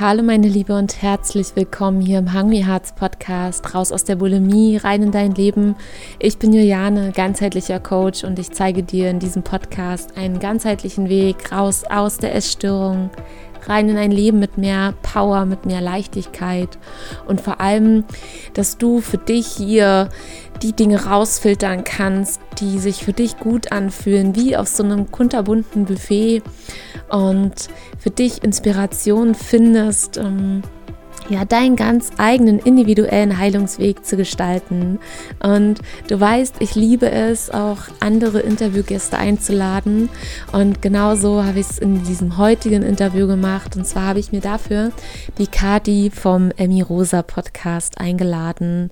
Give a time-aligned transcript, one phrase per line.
[0.00, 4.78] Hallo meine Liebe und herzlich willkommen hier im Hungry Hearts Podcast, raus aus der Bulimie,
[4.78, 5.76] rein in dein Leben.
[6.18, 11.52] Ich bin Juliane, ganzheitlicher Coach und ich zeige dir in diesem Podcast einen ganzheitlichen Weg
[11.52, 13.10] raus aus der Essstörung,
[13.66, 16.78] rein in ein Leben mit mehr Power, mit mehr Leichtigkeit
[17.26, 18.04] und vor allem,
[18.54, 20.08] dass du für dich hier
[20.62, 25.86] die Dinge rausfiltern kannst, die sich für dich gut anfühlen, wie auf so einem kunterbunten
[25.86, 26.42] Buffet
[27.08, 27.68] und
[27.98, 30.18] für dich Inspiration findest.
[30.18, 30.62] Ähm,
[31.30, 34.98] ja, deinen ganz eigenen individuellen Heilungsweg zu gestalten.
[35.40, 40.08] Und du weißt, ich liebe es, auch andere Interviewgäste einzuladen.
[40.52, 43.76] Und genauso habe ich es in diesem heutigen Interview gemacht.
[43.76, 44.90] Und zwar habe ich mir dafür
[45.38, 48.90] die Kati vom Emmy Rosa Podcast eingeladen.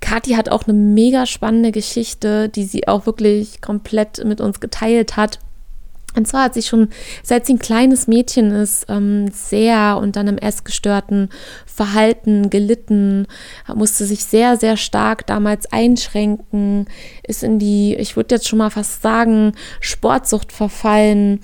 [0.00, 5.16] Kathi hat auch eine mega spannende Geschichte, die sie auch wirklich komplett mit uns geteilt
[5.16, 5.38] hat.
[6.16, 6.88] Und zwar hat sie schon,
[7.22, 11.28] seit sie ein kleines Mädchen ist, ähm, sehr unter einem essgestörten
[11.66, 13.26] Verhalten gelitten,
[13.72, 16.86] musste sich sehr, sehr stark damals einschränken,
[17.22, 21.40] ist in die, ich würde jetzt schon mal fast sagen, Sportsucht verfallen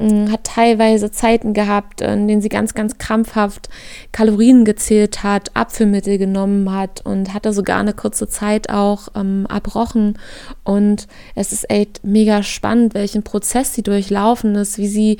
[0.00, 3.68] hat teilweise Zeiten gehabt, in denen sie ganz, ganz krampfhaft
[4.12, 10.18] Kalorien gezählt hat, Apfelmittel genommen hat und hatte sogar eine kurze Zeit auch ähm, erbrochen.
[10.64, 15.18] Und es ist echt mega spannend, welchen Prozess sie durchlaufen ist, wie sie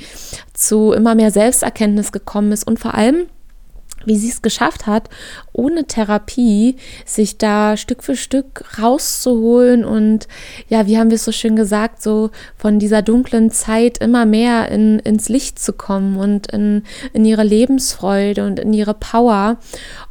[0.53, 3.27] zu immer mehr Selbsterkenntnis gekommen ist und vor allem,
[4.05, 5.09] wie sie es geschafft hat,
[5.53, 10.27] ohne Therapie sich da Stück für Stück rauszuholen und
[10.67, 14.69] ja, wie haben wir es so schön gesagt, so von dieser dunklen Zeit immer mehr
[14.69, 16.83] in, ins Licht zu kommen und in,
[17.13, 19.57] in ihre Lebensfreude und in ihre Power.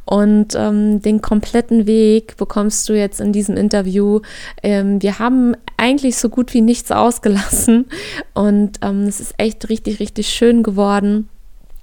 [0.05, 4.21] Und ähm, den kompletten Weg bekommst du jetzt in diesem Interview.
[4.63, 7.85] Ähm, wir haben eigentlich so gut wie nichts ausgelassen
[8.33, 11.29] und ähm, es ist echt richtig, richtig schön geworden.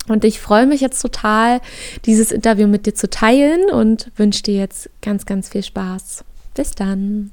[0.09, 1.61] Und ich freue mich jetzt total,
[2.05, 6.25] dieses Interview mit dir zu teilen und wünsche dir jetzt ganz, ganz viel Spaß.
[6.55, 7.33] Bis dann.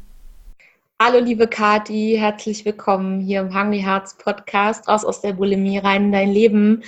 [1.01, 6.06] Hallo, liebe Kati, herzlich willkommen hier im Hungry Hearts Podcast, raus aus der Bulimie, rein
[6.06, 6.84] in dein Leben.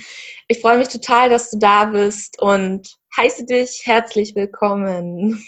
[0.48, 5.42] Ich freue mich total, dass du da bist und heiße dich herzlich willkommen.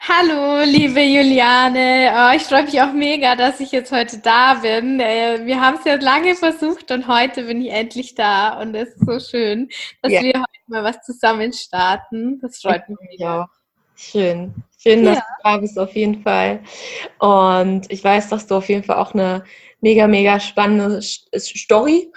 [0.00, 2.12] Hallo, liebe Juliane.
[2.14, 5.00] Oh, ich freue mich auch mega, dass ich jetzt heute da bin.
[5.00, 8.90] Äh, wir haben es ja lange versucht und heute bin ich endlich da und es
[8.90, 9.68] ist so schön,
[10.02, 10.22] dass ja.
[10.22, 12.38] wir heute mal was zusammen starten.
[12.40, 13.50] Das freut mich mega.
[13.96, 14.54] Schön.
[14.78, 15.22] Schön, dass ja.
[15.22, 16.60] du da bist auf jeden Fall.
[17.18, 19.42] Und ich weiß, dass du auf jeden Fall auch eine
[19.80, 22.12] mega, mega spannende Story,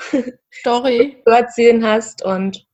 [0.54, 1.18] Story.
[1.26, 2.67] zu erzählen hast und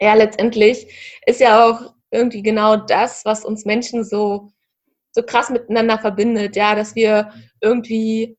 [0.00, 4.50] ja, letztendlich ist ja auch irgendwie genau das, was uns Menschen so,
[5.12, 8.36] so krass miteinander verbindet, ja, dass wir irgendwie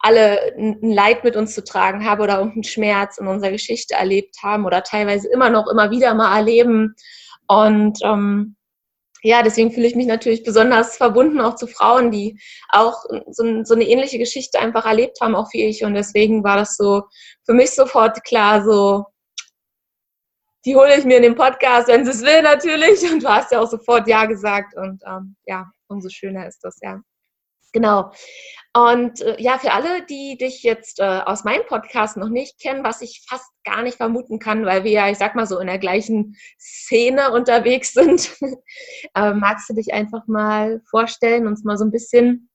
[0.00, 4.36] alle ein Leid mit uns zu tragen haben oder irgendeinen Schmerz in unserer Geschichte erlebt
[4.42, 6.94] haben oder teilweise immer noch, immer wieder mal erleben.
[7.48, 8.56] Und ähm,
[9.22, 13.74] ja, deswegen fühle ich mich natürlich besonders verbunden auch zu Frauen, die auch so, so,
[13.74, 15.84] eine ähnliche Geschichte einfach erlebt haben, auch wie ich.
[15.84, 17.02] Und deswegen war das so
[17.44, 19.06] für mich sofort klar, so,
[20.64, 23.10] die hole ich mir in den Podcast, wenn sie es will natürlich.
[23.10, 24.76] Und du hast ja auch sofort Ja gesagt.
[24.76, 27.00] Und ähm, ja, umso schöner ist das, ja.
[27.72, 28.12] Genau.
[28.74, 32.84] Und äh, ja, für alle, die dich jetzt äh, aus meinem Podcast noch nicht kennen,
[32.84, 35.66] was ich fast gar nicht vermuten kann, weil wir ja, ich sag mal so, in
[35.66, 38.30] der gleichen Szene unterwegs sind,
[39.14, 42.50] äh, magst du dich einfach mal vorstellen, uns mal so ein bisschen,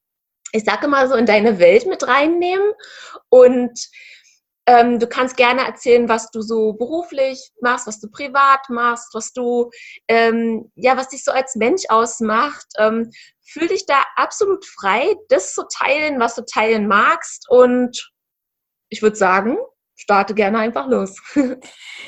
[0.52, 2.72] ich sage mal so, in deine Welt mit reinnehmen
[3.28, 3.78] und
[4.66, 9.32] ähm, du kannst gerne erzählen, was du so beruflich machst, was du privat machst, was
[9.32, 9.70] du,
[10.08, 12.66] ähm, ja, was dich so als Mensch ausmacht.
[12.78, 13.10] Ähm,
[13.46, 17.46] fühl dich da absolut frei, das zu teilen, was du teilen magst.
[17.48, 18.10] Und
[18.88, 19.58] ich würde sagen,
[19.96, 21.16] starte gerne einfach los.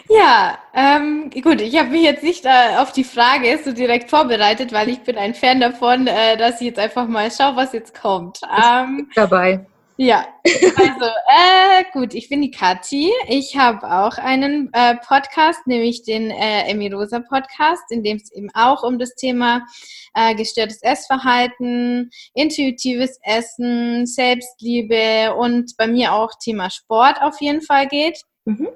[0.09, 4.73] Ja, ähm, gut, ich habe mich jetzt nicht äh, auf die Frage so direkt vorbereitet,
[4.73, 7.99] weil ich bin ein Fan davon, äh, dass ich jetzt einfach mal schaue, was jetzt
[7.99, 8.39] kommt.
[8.63, 9.67] Ähm, dabei.
[9.99, 13.11] Ja, also äh, gut, ich bin die Kathi.
[13.29, 18.51] Ich habe auch einen äh, Podcast, nämlich den äh, Emirosa Podcast, in dem es eben
[18.53, 19.65] auch um das Thema
[20.13, 27.89] äh, gestörtes Essverhalten, intuitives Essen, Selbstliebe und bei mir auch Thema Sport auf jeden Fall
[27.89, 28.21] geht.
[28.45, 28.69] Mhm.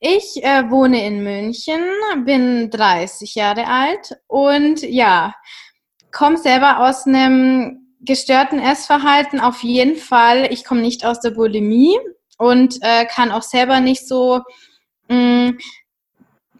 [0.00, 1.82] Ich äh, wohne in München,
[2.24, 5.34] bin 30 Jahre alt und ja,
[6.10, 10.52] komme selber aus einem gestörten Essverhalten auf jeden Fall.
[10.52, 11.98] Ich komme nicht aus der Bulimie
[12.38, 14.40] und äh, kann auch selber nicht so
[15.08, 15.16] mh,
[15.50, 15.58] mm,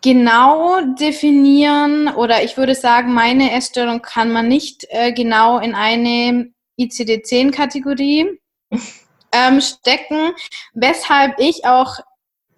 [0.03, 6.53] genau definieren oder ich würde sagen, meine Essstörung kann man nicht äh, genau in eine
[6.79, 8.39] ICD-10-Kategorie
[9.33, 10.33] ähm, stecken,
[10.73, 11.99] weshalb ich auch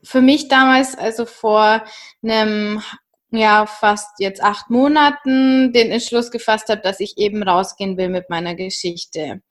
[0.04, 1.84] für mich damals, also vor
[2.22, 2.82] einem
[3.36, 8.30] ja fast jetzt acht Monaten den Entschluss gefasst habe, dass ich eben rausgehen will mit
[8.30, 9.42] meiner Geschichte.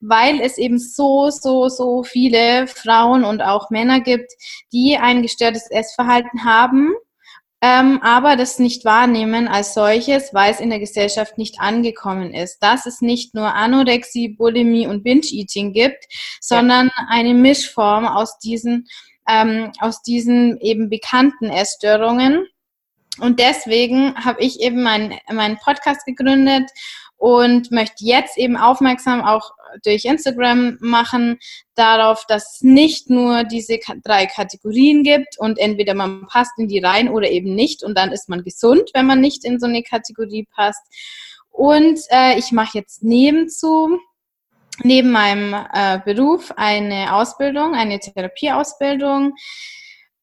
[0.00, 4.32] Weil es eben so, so, so viele Frauen und auch Männer gibt,
[4.72, 6.94] die ein gestörtes Essverhalten haben,
[7.60, 12.60] ähm, aber das nicht wahrnehmen als solches, weil es in der Gesellschaft nicht angekommen ist.
[12.60, 16.04] Dass es nicht nur Anorexie, Bulimie und Binge-Eating gibt,
[16.40, 17.06] sondern ja.
[17.08, 18.86] eine Mischform aus diesen,
[19.28, 22.46] ähm, aus diesen eben bekannten Essstörungen
[23.20, 26.70] und deswegen habe ich eben meinen mein Podcast gegründet
[27.16, 29.50] und möchte jetzt eben aufmerksam auch
[29.82, 31.38] durch Instagram machen
[31.74, 36.78] darauf, dass es nicht nur diese drei Kategorien gibt und entweder man passt in die
[36.78, 39.82] rein oder eben nicht und dann ist man gesund, wenn man nicht in so eine
[39.82, 40.82] Kategorie passt.
[41.50, 43.98] Und äh, ich mache jetzt nebenzu
[44.84, 49.34] neben meinem äh, Beruf eine Ausbildung, eine Therapieausbildung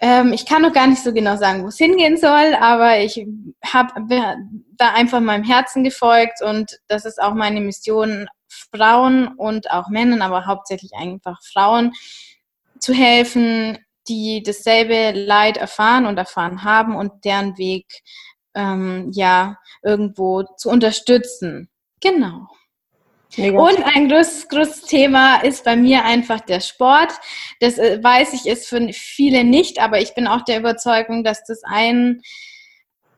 [0.05, 3.25] ähm, ich kann noch gar nicht so genau sagen, wo es hingehen soll, aber ich
[3.65, 3.91] habe
[4.77, 10.21] da einfach meinem Herzen gefolgt und das ist auch meine Mission, Frauen und auch Männern,
[10.21, 11.91] aber hauptsächlich einfach Frauen
[12.77, 17.87] zu helfen, die dasselbe Leid erfahren und erfahren haben und deren Weg
[18.53, 21.67] ähm, ja irgendwo zu unterstützen.
[21.99, 22.45] Genau.
[23.37, 23.59] Mega.
[23.59, 27.11] Und ein großes, großes Thema ist bei mir einfach der Sport.
[27.59, 31.43] Das äh, weiß ich ist für viele nicht, aber ich bin auch der Überzeugung, dass
[31.43, 32.21] das ein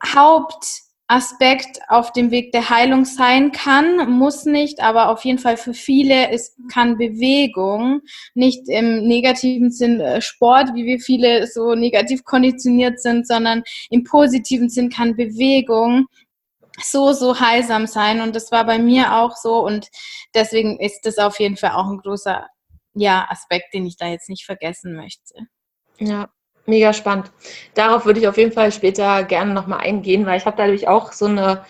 [0.04, 5.74] Hauptaspekt auf dem Weg der Heilung sein kann, muss nicht, aber auf jeden Fall für
[5.74, 8.02] viele ist, kann Bewegung
[8.34, 14.04] nicht im negativen Sinn äh, Sport, wie wir viele so negativ konditioniert sind, sondern im
[14.04, 16.08] positiven Sinn kann Bewegung
[16.81, 18.21] so, so heilsam sein.
[18.21, 19.65] Und das war bei mir auch so.
[19.65, 19.89] Und
[20.33, 22.47] deswegen ist das auf jeden Fall auch ein großer
[22.94, 25.33] ja, Aspekt, den ich da jetzt nicht vergessen möchte.
[26.00, 26.29] Ja,
[26.65, 27.31] mega spannend.
[27.74, 31.12] Darauf würde ich auf jeden Fall später gerne nochmal eingehen, weil ich habe dadurch auch
[31.12, 31.65] so eine,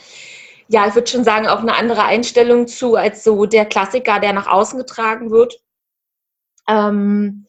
[0.67, 4.33] ja, ich würde schon sagen, auch eine andere Einstellung zu, als so der Klassiker, der
[4.33, 5.59] nach außen getragen wird.
[6.69, 7.45] Ähm,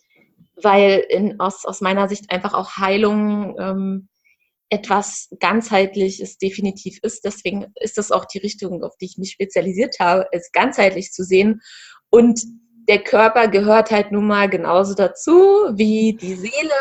[0.62, 4.08] weil in, aus, aus meiner Sicht einfach auch Heilung ähm,
[4.70, 7.24] etwas ganzheitliches definitiv ist.
[7.24, 11.24] Deswegen ist das auch die Richtung, auf die ich mich spezialisiert habe, es ganzheitlich zu
[11.24, 11.60] sehen.
[12.10, 12.42] Und
[12.88, 15.32] der Körper gehört halt nun mal genauso dazu
[15.74, 16.80] wie die Seele,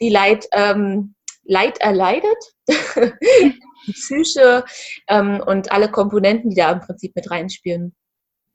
[0.00, 1.14] die Leid, ähm,
[1.44, 2.38] Leid erleidet,
[2.68, 4.64] die Psyche
[5.08, 7.94] ähm, und alle Komponenten, die da im Prinzip mit reinspielen.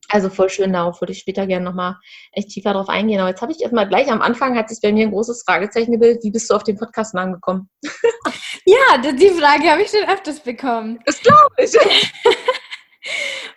[0.09, 1.97] Also voll schön, darauf würde ich später gerne nochmal
[2.31, 3.19] echt tiefer drauf eingehen.
[3.19, 5.91] Aber jetzt habe ich erstmal gleich am Anfang hat sich bei mir ein großes Fragezeichen
[5.91, 6.23] gebildet.
[6.23, 7.69] Wie bist du auf den Podcast angekommen?
[8.65, 10.99] ja, die Frage habe ich schon öfters bekommen.
[11.05, 11.73] Das glaube ich.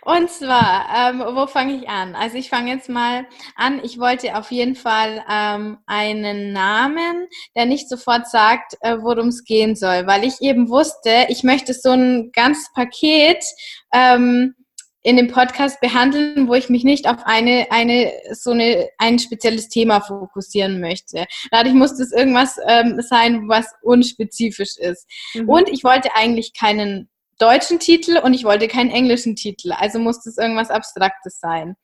[0.02, 2.14] Und zwar, ähm, wo fange ich an?
[2.14, 3.26] Also ich fange jetzt mal
[3.56, 3.80] an.
[3.84, 9.44] Ich wollte auf jeden Fall ähm, einen Namen, der nicht sofort sagt, äh, worum es
[9.44, 13.44] gehen soll, weil ich eben wusste, ich möchte so ein ganzes Paket
[13.92, 14.54] ähm,
[15.02, 19.68] in dem Podcast behandeln, wo ich mich nicht auf eine, eine, so eine, ein spezielles
[19.68, 21.26] Thema fokussieren möchte.
[21.50, 25.06] Dadurch muss es irgendwas ähm, sein, was unspezifisch ist.
[25.34, 25.48] Mhm.
[25.48, 27.08] Und ich wollte eigentlich keinen
[27.38, 29.72] deutschen Titel und ich wollte keinen englischen Titel.
[29.72, 31.76] Also musste es irgendwas Abstraktes sein.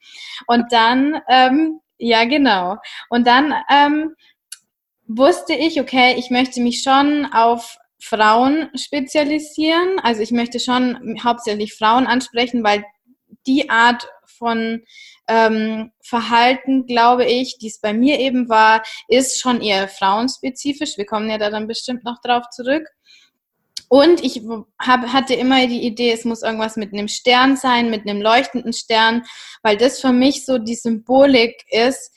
[0.46, 2.76] Und dann, ähm, ja, genau.
[3.08, 4.14] Und dann ähm,
[5.06, 9.98] wusste ich, okay, ich möchte mich schon auf Frauen spezialisieren.
[10.02, 12.84] Also ich möchte schon hauptsächlich Frauen ansprechen, weil
[13.46, 14.82] die Art von
[15.28, 20.96] ähm, Verhalten, glaube ich, die es bei mir eben war, ist schon eher frauenspezifisch.
[20.96, 22.86] Wir kommen ja da dann bestimmt noch drauf zurück.
[23.88, 24.42] Und ich
[24.80, 28.72] hab, hatte immer die Idee, es muss irgendwas mit einem Stern sein, mit einem leuchtenden
[28.72, 29.22] Stern,
[29.62, 32.12] weil das für mich so die Symbolik ist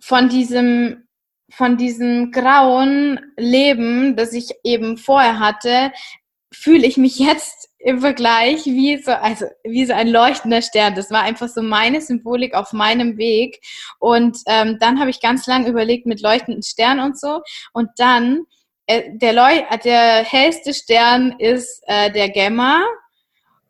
[0.00, 1.06] von diesem,
[1.50, 5.92] von diesem grauen Leben, das ich eben vorher hatte,
[6.50, 10.94] fühle ich mich jetzt im Vergleich wie so, also wie so ein leuchtender Stern.
[10.94, 13.60] Das war einfach so meine Symbolik auf meinem Weg.
[13.98, 17.40] Und ähm, dann habe ich ganz lange überlegt mit leuchtenden Stern und so.
[17.72, 18.44] Und dann
[18.86, 22.82] äh, der, Leu der hellste Stern ist äh, der Gamma.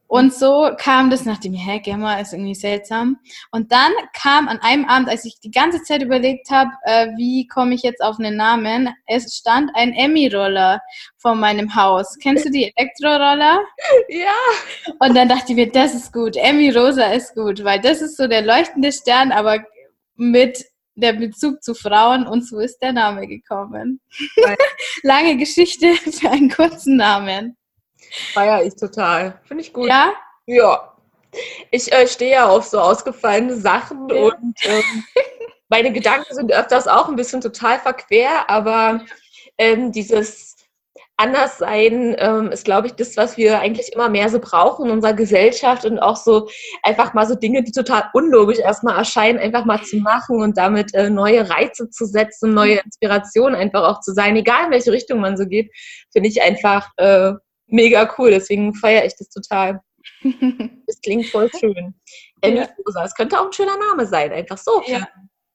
[0.09, 3.19] Und so kam das nach dem, hä, Gemma ist irgendwie seltsam.
[3.51, 7.47] Und dann kam an einem Abend, als ich die ganze Zeit überlegt habe, äh, wie
[7.47, 10.81] komme ich jetzt auf einen Namen, es stand ein Emmy-Roller
[11.19, 12.17] vor meinem Haus.
[12.23, 13.61] Kennst du die Elektroroller?
[14.09, 14.95] Ja.
[14.99, 18.17] Und dann dachte ich mir, das ist gut, Emmy Rosa ist gut, weil das ist
[18.17, 19.59] so der leuchtende Stern, aber
[20.17, 24.01] mit der Bezug zu Frauen und so ist der Name gekommen.
[25.03, 27.57] Lange Geschichte für einen kurzen Namen.
[28.33, 29.41] Feier ich total.
[29.45, 29.89] Finde ich gut.
[29.89, 30.13] Ja?
[30.47, 30.95] Ja.
[31.71, 34.17] Ich äh, stehe ja auf so ausgefallene Sachen ja.
[34.17, 35.05] und ähm,
[35.69, 39.03] meine Gedanken sind öfters auch ein bisschen total verquer, aber
[39.59, 40.57] ähm, dieses
[41.21, 45.15] Anderssein ähm, ist, glaube ich, das, was wir eigentlich immer mehr so brauchen in unserer
[45.15, 46.49] Gesellschaft und auch so
[46.85, 50.95] einfach mal so Dinge, die total unlogisch erstmal erscheinen, einfach mal zu machen und damit
[50.95, 55.19] äh, neue Reize zu setzen, neue Inspirationen einfach auch zu sein, egal in welche Richtung
[55.19, 55.73] man so geht,
[56.13, 57.33] finde ich einfach äh,
[57.69, 58.31] mega cool.
[58.31, 59.81] Deswegen feiere ich das total.
[60.87, 61.95] Das klingt voll schön.
[62.41, 62.69] Emmy ja.
[62.87, 64.83] Rosa, es könnte auch ein schöner Name sein, einfach so.
[64.87, 65.07] Ja.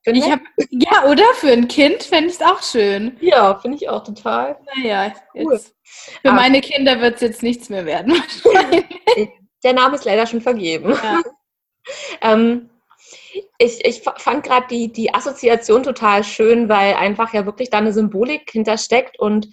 [0.05, 3.15] Ich hab, ja, oder für ein Kind fände ich es auch schön.
[3.22, 4.58] Ja, finde ich auch total.
[4.75, 5.58] Naja, cool.
[5.58, 8.22] für Aber meine Kinder wird es jetzt nichts mehr werden.
[9.63, 10.91] Der Name ist leider schon vergeben.
[10.91, 11.22] Ja.
[12.22, 12.70] ähm,
[13.58, 17.93] ich, ich fand gerade die, die Assoziation total schön, weil einfach ja wirklich da eine
[17.93, 19.48] Symbolik hintersteckt und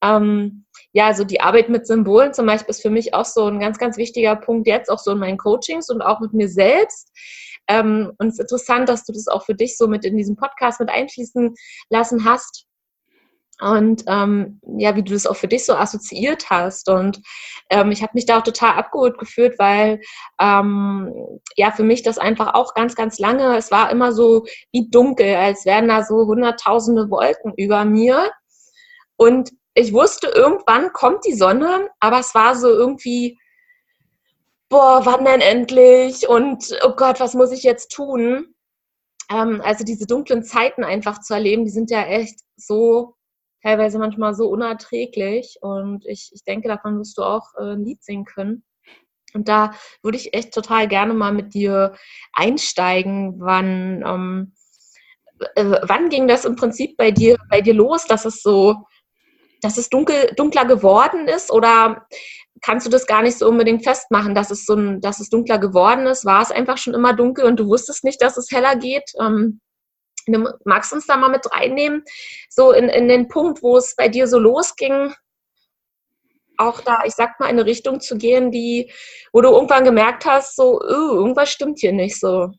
[0.00, 3.60] ähm, ja, so die Arbeit mit Symbolen zum Beispiel ist für mich auch so ein
[3.60, 7.12] ganz, ganz wichtiger Punkt jetzt auch so in meinen Coachings und auch mit mir selbst
[7.68, 10.36] ähm, und es ist interessant, dass du das auch für dich so mit in diesem
[10.36, 11.54] Podcast mit einfließen
[11.90, 12.64] lassen hast.
[13.60, 16.88] Und ähm, ja, wie du das auch für dich so assoziiert hast.
[16.88, 17.20] Und
[17.70, 20.00] ähm, ich habe mich da auch total abgeholt gefühlt, weil
[20.40, 21.12] ähm,
[21.56, 25.34] ja für mich das einfach auch ganz, ganz lange, es war immer so wie dunkel,
[25.34, 28.30] als wären da so hunderttausende Wolken über mir.
[29.16, 33.38] Und ich wusste, irgendwann kommt die Sonne, aber es war so irgendwie
[34.68, 36.28] boah, wann denn endlich?
[36.28, 38.54] Und oh Gott, was muss ich jetzt tun?
[39.30, 43.14] Ähm, also diese dunklen Zeiten einfach zu erleben, die sind ja echt so,
[43.62, 45.58] teilweise manchmal so unerträglich.
[45.60, 48.64] Und ich, ich denke, davon wirst du auch äh, ein Lied singen können.
[49.34, 51.94] Und da würde ich echt total gerne mal mit dir
[52.32, 54.52] einsteigen, wann, ähm,
[55.54, 58.74] äh, wann ging das im Prinzip bei dir, bei dir los, dass es so,
[59.60, 61.50] dass es dunkel, dunkler geworden ist?
[61.50, 62.06] Oder
[62.62, 65.58] kannst du das gar nicht so unbedingt festmachen, dass es so ein, dass es dunkler
[65.58, 66.24] geworden ist.
[66.24, 69.10] War es einfach schon immer dunkel und du wusstest nicht, dass es heller geht?
[69.20, 69.60] Ähm,
[70.64, 72.04] magst du uns da mal mit reinnehmen?
[72.48, 75.14] So in, in den Punkt, wo es bei dir so losging,
[76.58, 78.92] auch da, ich sag mal, in eine Richtung zu gehen, die,
[79.32, 82.50] wo du irgendwann gemerkt hast, so, oh, irgendwas stimmt hier nicht so.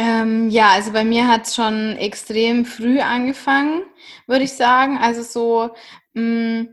[0.00, 3.82] Ähm, ja, also bei mir hat es schon extrem früh angefangen,
[4.26, 4.96] würde ich sagen.
[4.96, 5.74] Also so,
[6.14, 6.22] mh,
[6.62, 6.68] mm,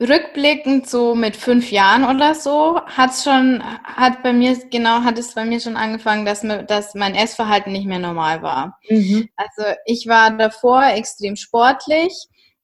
[0.00, 5.34] rückblickend so mit fünf Jahren oder so hat schon hat bei mir genau hat es
[5.34, 8.78] bei mir schon angefangen, dass mir, dass mein Essverhalten nicht mehr normal war.
[8.88, 9.28] Mhm.
[9.36, 12.12] Also ich war davor extrem sportlich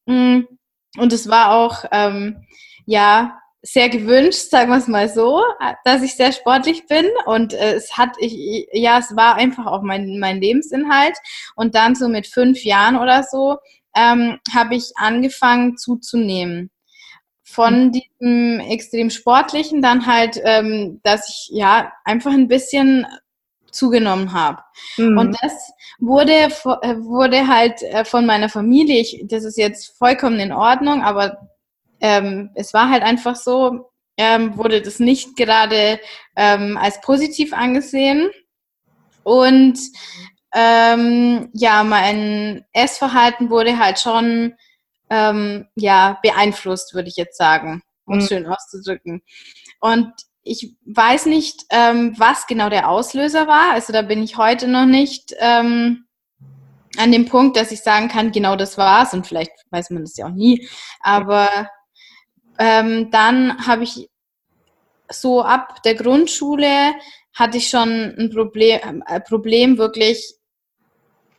[0.07, 0.41] mm,
[0.97, 2.45] und es war auch ähm,
[2.85, 5.41] ja sehr gewünscht, sagen wir es mal so,
[5.83, 9.81] dass ich sehr sportlich bin und äh, es hat ich ja es war einfach auch
[9.81, 11.17] mein mein Lebensinhalt
[11.55, 13.57] und dann so mit fünf Jahren oder so
[13.95, 16.69] ähm, habe ich angefangen zuzunehmen
[17.43, 17.91] von mhm.
[17.91, 23.07] diesem extrem sportlichen dann halt, ähm, dass ich ja einfach ein bisschen
[23.71, 24.61] zugenommen habe.
[24.97, 25.17] Mhm.
[25.17, 30.39] Und das wurde, äh, wurde halt äh, von meiner Familie, ich, das ist jetzt vollkommen
[30.39, 31.37] in Ordnung, aber
[32.01, 35.99] ähm, es war halt einfach so, ähm, wurde das nicht gerade
[36.35, 38.29] ähm, als positiv angesehen.
[39.23, 39.79] Und
[40.53, 44.53] ähm, ja, mein Essverhalten wurde halt schon
[45.09, 48.35] ähm, ja, beeinflusst, würde ich jetzt sagen, um es mhm.
[48.35, 49.21] schön auszudrücken.
[49.79, 50.11] Und
[50.43, 53.71] ich weiß nicht, ähm, was genau der Auslöser war.
[53.73, 56.05] Also da bin ich heute noch nicht ähm,
[56.97, 59.13] an dem Punkt, dass ich sagen kann, genau das war's.
[59.13, 60.67] Und vielleicht weiß man das ja auch nie.
[61.01, 61.67] Aber
[62.59, 64.09] ähm, dann habe ich
[65.09, 66.93] so ab der Grundschule
[67.33, 70.35] hatte ich schon ein Problem, ein äh, Problem wirklich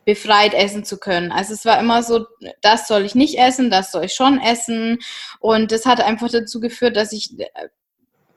[0.05, 1.33] befreit essen zu können.
[1.33, 2.27] Also es war immer so,
[2.61, 4.99] das soll ich nicht essen, das soll ich schon essen.
[5.39, 7.45] Und das hat einfach dazu geführt, dass ich äh,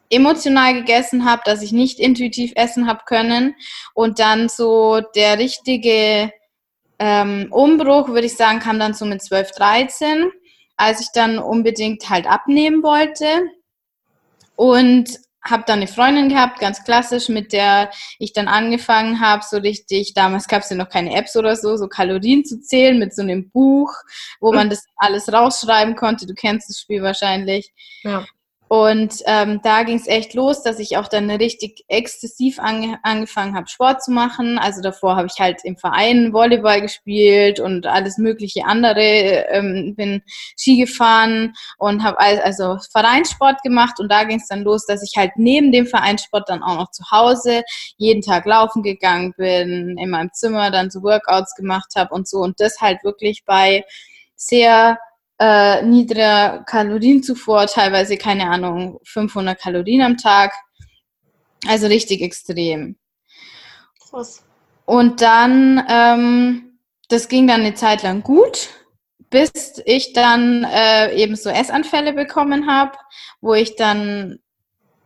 [0.08, 3.54] emotional gegessen habe, dass ich nicht intuitiv essen habe können.
[3.94, 6.32] Und dann so der richtige
[6.99, 10.32] ähm, Umbruch, würde ich sagen, kam dann so mit 12, 13,
[10.80, 13.26] als ich dann unbedingt halt abnehmen wollte.
[14.56, 19.56] Und habe dann eine Freundin gehabt, ganz klassisch, mit der ich dann angefangen habe, so
[19.56, 23.14] richtig, damals gab es ja noch keine Apps oder so, so Kalorien zu zählen mit
[23.14, 23.90] so einem Buch,
[24.38, 26.26] wo man das alles rausschreiben konnte.
[26.26, 27.72] Du kennst das Spiel wahrscheinlich.
[28.02, 28.26] Ja.
[28.72, 33.56] Und ähm, da ging es echt los, dass ich auch dann richtig exzessiv ange angefangen
[33.56, 34.58] habe, Sport zu machen.
[34.60, 39.00] Also davor habe ich halt im Verein Volleyball gespielt und alles mögliche andere,
[39.50, 40.22] ähm, bin
[40.56, 43.98] Ski gefahren und habe also Vereinssport gemacht.
[43.98, 46.92] Und da ging es dann los, dass ich halt neben dem Vereinssport dann auch noch
[46.92, 47.64] zu Hause
[47.96, 52.38] jeden Tag laufen gegangen bin, in meinem Zimmer dann so Workouts gemacht habe und so.
[52.38, 53.84] Und das halt wirklich bei
[54.36, 54.96] sehr
[55.40, 60.52] äh, niedriger Kalorienzufuhr, teilweise, keine Ahnung, 500 Kalorien am Tag.
[61.66, 62.97] Also richtig extrem.
[64.11, 64.44] Krass.
[64.85, 66.78] Und dann, ähm,
[67.09, 68.68] das ging dann eine Zeit lang gut.
[69.30, 72.99] bis ich dann äh, eben so Essanfälle bekommen habe,
[73.40, 74.40] wo ich dann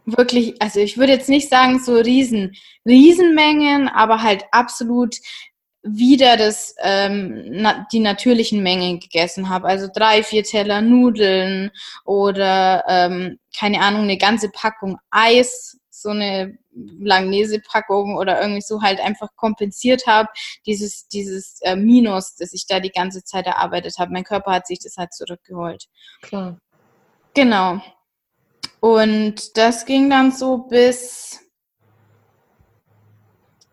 [0.06, 2.54] wirklich, also ich würde jetzt nicht sagen so riesen,
[2.86, 5.16] Riesenmengen, aber halt absolut
[5.84, 9.68] wieder das, ähm, na, die natürlichen Mengen gegessen habe.
[9.68, 11.70] Also drei, vier Teller Nudeln
[12.04, 18.98] oder ähm, keine Ahnung, eine ganze Packung Eis, so eine Langnese-Packung oder irgendwie so halt
[19.00, 20.28] einfach kompensiert habe,
[20.66, 24.12] dieses, dieses äh, Minus, das ich da die ganze Zeit erarbeitet habe.
[24.12, 25.84] Mein Körper hat sich das halt zurückgeholt.
[26.22, 26.58] Klar.
[27.34, 27.80] Genau.
[28.80, 31.43] Und das ging dann so bis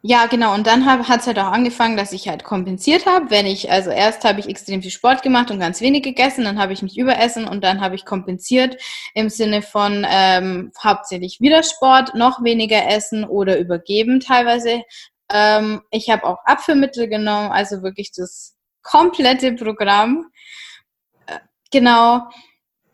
[0.03, 0.55] ja, genau.
[0.55, 3.29] Und dann hat es halt auch angefangen, dass ich halt kompensiert habe.
[3.29, 6.57] Wenn ich, also erst habe ich extrem viel Sport gemacht und ganz wenig gegessen, dann
[6.59, 8.81] habe ich mich überessen und dann habe ich kompensiert
[9.13, 14.81] im Sinne von ähm, hauptsächlich wieder Sport, noch weniger essen oder übergeben teilweise.
[15.31, 20.31] Ähm, ich habe auch Abführmittel genommen, also wirklich das komplette Programm.
[21.27, 21.37] Äh,
[21.71, 22.27] genau,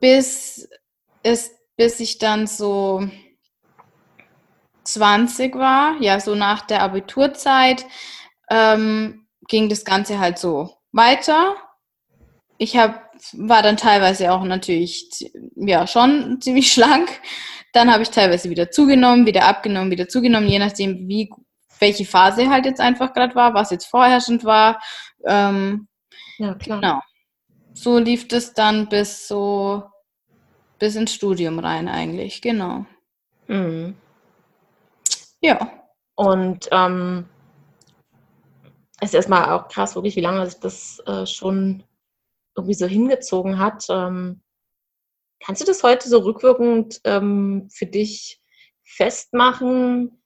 [0.02, 0.68] bis,
[1.24, 3.08] ist, bis ich dann so
[4.88, 7.86] 20 war, ja, so nach der Abiturzeit,
[8.50, 11.56] ähm, ging das Ganze halt so weiter.
[12.58, 15.10] Ich hab, war dann teilweise auch natürlich,
[15.56, 17.10] ja, schon ziemlich schlank.
[17.74, 21.30] Dann habe ich teilweise wieder zugenommen, wieder abgenommen, wieder zugenommen, je nachdem, wie,
[21.80, 24.82] welche Phase halt jetzt einfach gerade war, was jetzt vorherrschend war.
[25.26, 25.88] Ähm,
[26.38, 26.82] ja, klar.
[26.82, 27.02] Genau.
[27.74, 29.84] So lief das dann bis so,
[30.80, 32.86] bis ins Studium rein eigentlich, genau.
[33.48, 33.96] Mhm.
[35.42, 35.72] Ja.
[36.16, 37.26] Und ähm,
[39.00, 41.84] es ist erstmal auch krass, wirklich, wie lange sich das äh, schon
[42.56, 43.86] irgendwie so hingezogen hat.
[43.90, 44.42] Ähm,
[45.40, 48.42] kannst du das heute so rückwirkend ähm, für dich
[48.84, 50.24] festmachen,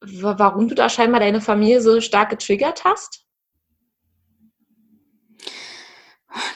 [0.00, 3.24] warum du da scheinbar deine Familie so stark getriggert hast?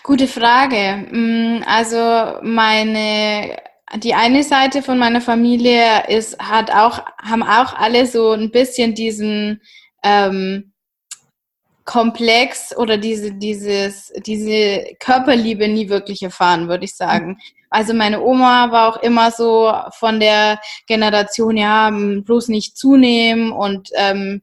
[0.04, 1.08] Gute Frage.
[1.10, 3.56] Mm, also meine
[3.96, 8.94] die eine Seite von meiner Familie ist, hat auch, haben auch alle so ein bisschen
[8.94, 9.60] diesen
[10.02, 10.72] ähm,
[11.84, 17.38] Komplex oder diese, dieses, diese Körperliebe nie wirklich erfahren, würde ich sagen.
[17.70, 23.90] Also meine Oma war auch immer so von der Generation, ja, bloß nicht zunehmen und
[23.94, 24.42] ähm,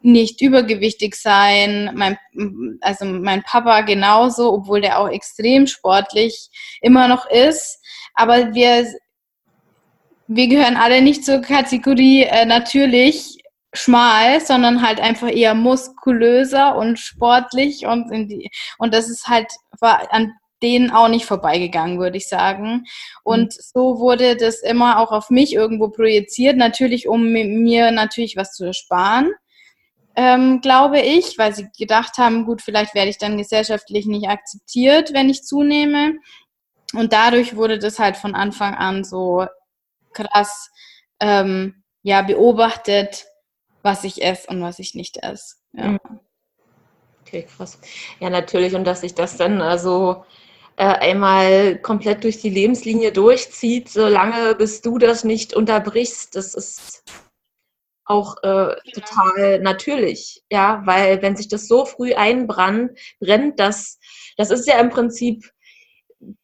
[0.00, 1.90] nicht übergewichtig sein.
[1.94, 2.18] Mein,
[2.82, 6.50] also mein Papa genauso, obwohl der auch extrem sportlich
[6.82, 7.80] immer noch ist
[8.14, 8.86] aber wir,
[10.26, 13.38] wir gehören alle nicht zur Kategorie äh, natürlich
[13.74, 19.48] schmal, sondern halt einfach eher muskulöser und sportlich und die, und das ist halt
[19.80, 22.86] war an denen auch nicht vorbeigegangen, würde ich sagen.
[23.22, 23.60] Und mhm.
[23.60, 28.64] so wurde das immer auch auf mich irgendwo projiziert, natürlich um mir natürlich was zu
[28.64, 29.32] ersparen.
[30.16, 35.12] Ähm, glaube ich, weil sie gedacht haben, gut, vielleicht werde ich dann gesellschaftlich nicht akzeptiert,
[35.12, 36.14] wenn ich zunehme.
[36.96, 39.46] Und dadurch wurde das halt von Anfang an so
[40.12, 40.70] krass
[41.20, 43.26] ähm, ja, beobachtet,
[43.82, 45.56] was ich esse und was ich nicht esse.
[45.72, 45.88] Ja.
[45.88, 46.00] Mhm.
[47.22, 47.78] Okay, krass.
[48.20, 48.74] Ja, natürlich.
[48.74, 50.24] Und dass sich das dann also
[50.76, 57.02] äh, einmal komplett durch die Lebenslinie durchzieht, solange bis du das nicht unterbrichst, das ist
[58.04, 63.98] auch äh, total natürlich, ja, weil wenn sich das so früh einbrennt, brennt, das,
[64.36, 65.50] das ist ja im Prinzip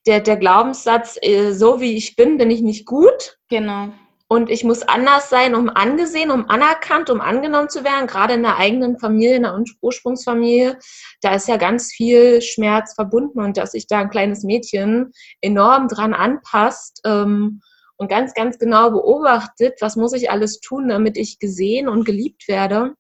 [0.07, 3.39] der, der Glaubenssatz, äh, so wie ich bin, bin ich nicht gut.
[3.49, 3.89] Genau.
[4.33, 8.07] Und ich muss anders sein, um angesehen, um anerkannt, um angenommen zu werden.
[8.07, 10.79] Gerade in der eigenen Familie, in der Ursprungsfamilie,
[11.21, 15.89] da ist ja ganz viel Schmerz verbunden und dass sich da ein kleines Mädchen enorm
[15.89, 17.61] dran anpasst ähm,
[17.97, 22.47] und ganz, ganz genau beobachtet, was muss ich alles tun, damit ich gesehen und geliebt
[22.47, 22.95] werde.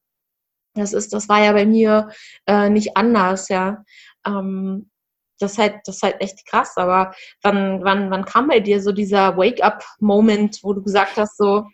[0.74, 2.08] Das ist, das war ja bei mir
[2.46, 3.84] äh, nicht anders, ja.
[4.26, 4.90] Ähm,
[5.40, 6.76] das ist halt, das ist halt echt krass.
[6.76, 11.66] Aber wann, wann, wann kam bei dir so dieser Wake-up-Moment, wo du gesagt hast, so,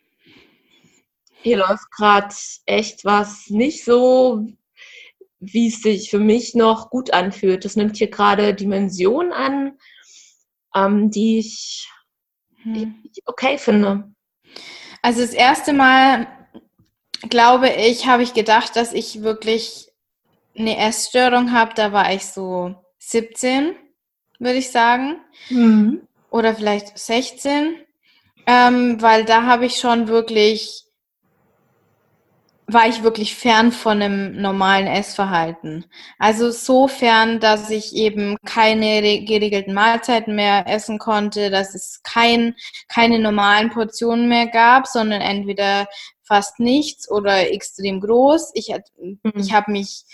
[1.42, 2.34] hier läuft gerade
[2.66, 4.46] echt was nicht so,
[5.38, 7.64] wie es sich für mich noch gut anfühlt.
[7.64, 9.78] Das nimmt hier gerade Dimensionen an,
[10.74, 11.88] ähm, die ich,
[12.62, 12.74] hm.
[12.74, 14.10] die ich okay finde.
[15.02, 16.26] Also das erste Mal,
[17.28, 19.88] glaube ich, habe ich gedacht, dass ich wirklich
[20.58, 21.74] eine Essstörung habe.
[21.74, 22.74] Da war ich so
[23.06, 23.76] 17,
[24.38, 25.20] würde ich sagen.
[25.48, 26.02] Mhm.
[26.30, 27.76] Oder vielleicht 16.
[28.46, 30.84] Ähm, weil da habe ich schon wirklich,
[32.66, 35.84] war ich wirklich fern von einem normalen Essverhalten.
[36.18, 42.56] Also so fern, dass ich eben keine geregelten Mahlzeiten mehr essen konnte, dass es kein,
[42.88, 45.86] keine normalen Portionen mehr gab, sondern entweder
[46.22, 48.50] fast nichts oder extrem groß.
[48.54, 49.20] Ich, mhm.
[49.36, 50.04] ich habe mich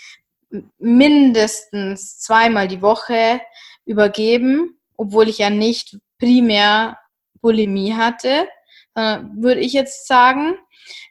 [0.77, 3.41] mindestens zweimal die Woche
[3.85, 6.97] übergeben, obwohl ich ja nicht primär
[7.41, 8.47] Bulimie hatte,
[8.95, 10.55] würde ich jetzt sagen.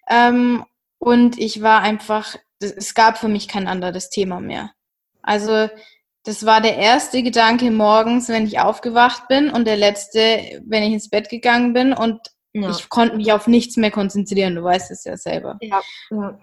[0.09, 0.64] Ähm,
[0.98, 4.70] und ich war einfach, es gab für mich kein anderes Thema mehr.
[5.20, 5.68] Also
[6.24, 10.92] das war der erste Gedanke morgens, wenn ich aufgewacht bin und der letzte, wenn ich
[10.92, 12.20] ins Bett gegangen bin und
[12.52, 12.70] ja.
[12.70, 14.55] ich konnte mich auf nichts mehr konzentrieren.
[14.55, 15.59] Du weißt es ja selber.
[15.61, 15.81] Ja.
[16.11, 16.38] ja.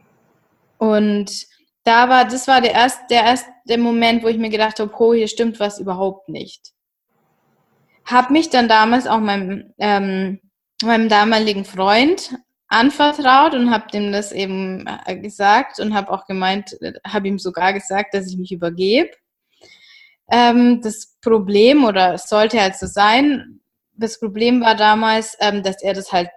[0.77, 1.47] Und
[1.83, 5.13] da war, das war der erste, der erste Moment, wo ich mir gedacht habe, oh,
[5.13, 6.73] hier stimmt was überhaupt nicht.
[8.05, 10.39] Hab mich dann damals auch meinem, ähm,
[10.83, 12.35] meinem damaligen Freund
[12.69, 17.73] anvertraut und habe dem das eben äh, gesagt und habe auch gemeint, habe ihm sogar
[17.73, 19.09] gesagt, dass ich mich übergebe.
[20.31, 23.61] Ähm, das Problem, oder es sollte halt so sein,
[23.93, 26.29] das Problem war damals, ähm, dass er das halt,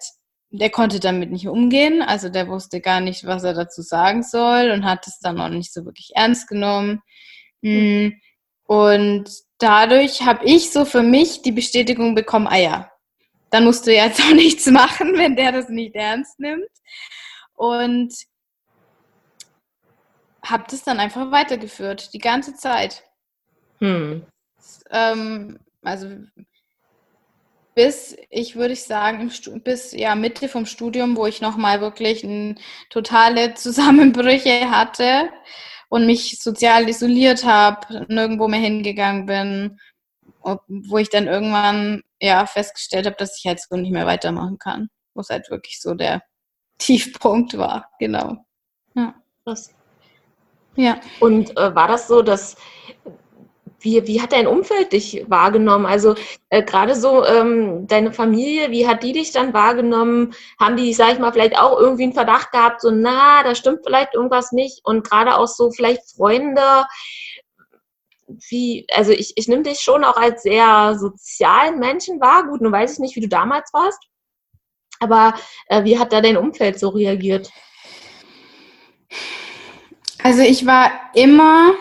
[0.52, 4.70] der konnte damit nicht umgehen, also der wusste gar nicht, was er dazu sagen soll
[4.70, 7.02] und hat es dann auch nicht so wirklich ernst genommen.
[7.62, 8.20] Mhm.
[8.64, 12.90] Und dadurch habe ich so für mich die Bestätigung bekommen, ah ja,
[13.50, 16.68] dann musst du jetzt auch nichts machen, wenn der das nicht ernst nimmt.
[17.54, 18.12] Und
[20.44, 23.04] habe das dann einfach weitergeführt, die ganze Zeit.
[23.78, 24.26] Hm.
[24.90, 26.08] Ähm, also
[27.74, 29.30] bis, ich würde sagen,
[29.64, 32.58] bis ja Mitte vom Studium, wo ich nochmal wirklich ein,
[32.90, 35.30] totale Zusammenbrüche hatte
[35.88, 39.78] und mich sozial isoliert habe, nirgendwo mehr hingegangen bin,
[40.42, 44.88] wo ich dann irgendwann ja festgestellt habe, dass ich halt so nicht mehr weitermachen kann.
[45.14, 46.22] Wo es halt wirklich so der
[46.78, 48.36] Tiefpunkt war, genau.
[48.94, 49.14] Ja.
[49.44, 49.74] Krass.
[50.76, 51.00] Ja.
[51.20, 52.56] Und äh, war das so, dass
[53.82, 55.86] wie, wie hat dein Umfeld dich wahrgenommen?
[55.86, 56.14] Also
[56.48, 60.34] äh, gerade so ähm, deine Familie, wie hat die dich dann wahrgenommen?
[60.58, 63.80] Haben die, sag ich mal, vielleicht auch irgendwie einen Verdacht gehabt, so, na, da stimmt
[63.84, 64.80] vielleicht irgendwas nicht?
[64.84, 66.86] Und gerade auch so vielleicht Freunde,
[68.48, 72.46] wie, also ich, ich nehme dich schon auch als sehr sozialen Menschen wahr.
[72.46, 73.98] Gut, nun weiß ich nicht, wie du damals warst.
[75.00, 75.34] Aber
[75.66, 77.50] äh, wie hat da dein Umfeld so reagiert?
[80.22, 81.74] Also ich war immer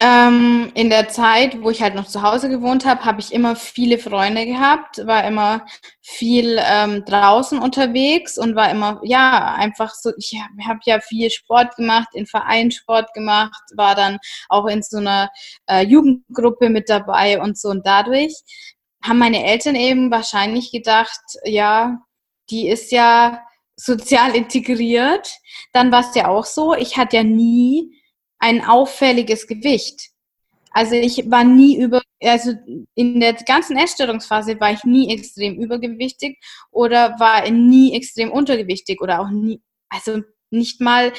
[0.00, 3.54] ähm, in der Zeit, wo ich halt noch zu Hause gewohnt habe, habe ich immer
[3.54, 5.64] viele Freunde gehabt, war immer
[6.02, 11.76] viel ähm, draußen unterwegs und war immer, ja, einfach so, ich habe ja viel Sport
[11.76, 15.30] gemacht, in Vereinssport gemacht, war dann auch in so einer
[15.66, 17.68] äh, Jugendgruppe mit dabei und so.
[17.68, 18.34] Und dadurch
[19.02, 21.98] haben meine Eltern eben wahrscheinlich gedacht, ja,
[22.50, 23.42] die ist ja
[23.76, 25.30] sozial integriert.
[25.72, 28.00] Dann war es ja auch so, ich hatte ja nie
[28.44, 30.10] ein auffälliges Gewicht.
[30.70, 32.52] Also ich war nie über, also
[32.94, 36.38] in der ganzen Essstörungsphase war ich nie extrem übergewichtig
[36.70, 41.14] oder war nie extrem untergewichtig oder auch nie, also nicht mal,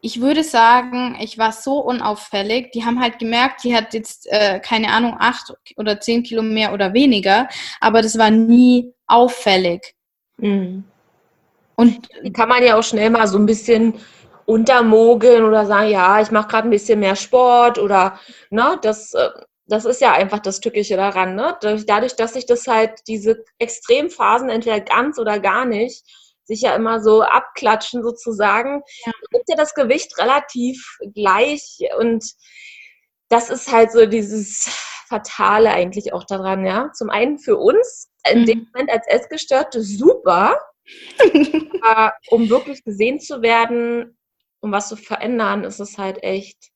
[0.00, 2.72] ich würde sagen, ich war so unauffällig.
[2.72, 6.72] Die haben halt gemerkt, die hat jetzt, äh, keine Ahnung, acht oder zehn Kilo mehr
[6.72, 7.48] oder weniger,
[7.80, 9.94] aber das war nie auffällig.
[10.38, 10.82] Mhm.
[11.76, 13.94] Und kann man ja auch schnell mal so ein bisschen
[14.52, 19.30] untermogeln oder sagen, ja, ich mache gerade ein bisschen mehr Sport oder ne, das, äh,
[19.66, 21.34] das ist ja einfach das Tückische daran.
[21.34, 21.56] Ne?
[21.86, 26.04] Dadurch, dass sich das halt diese Extremphasen entweder ganz oder gar nicht
[26.44, 29.12] sich ja immer so abklatschen sozusagen, ja.
[29.30, 32.24] ist ja das Gewicht relativ gleich und
[33.28, 34.68] das ist halt so dieses
[35.08, 36.90] Fatale eigentlich auch daran, ja.
[36.92, 38.46] Zum einen für uns, in mhm.
[38.46, 40.58] dem Moment als Essgestörte super,
[41.82, 44.18] aber um wirklich gesehen zu werden,
[44.62, 46.70] um was zu verändern, ist es halt echt,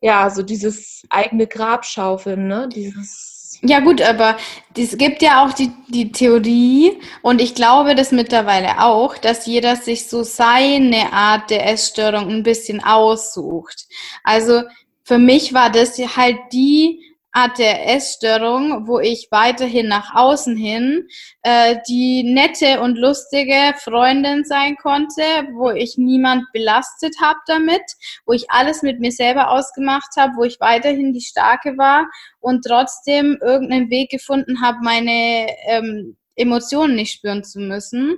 [0.00, 2.68] ja, so dieses eigene Grabschaufeln, ne?
[2.68, 4.36] Dieses ja gut, aber
[4.76, 9.74] es gibt ja auch die, die Theorie und ich glaube das mittlerweile auch, dass jeder
[9.74, 13.88] sich so seine Art der Essstörung ein bisschen aussucht.
[14.22, 14.62] Also
[15.02, 21.06] für mich war das halt die Art der Essstörung, wo ich weiterhin nach außen hin
[21.42, 27.82] äh, die nette und lustige Freundin sein konnte, wo ich niemand belastet habe damit,
[28.24, 32.08] wo ich alles mit mir selber ausgemacht habe, wo ich weiterhin die Starke war
[32.40, 38.16] und trotzdem irgendeinen Weg gefunden habe, meine ähm, Emotionen nicht spüren zu müssen.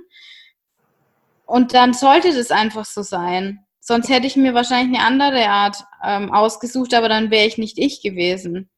[1.45, 3.65] Und dann sollte das einfach so sein.
[3.81, 7.77] Sonst hätte ich mir wahrscheinlich eine andere Art ähm, ausgesucht, aber dann wäre ich nicht
[7.77, 8.70] ich gewesen.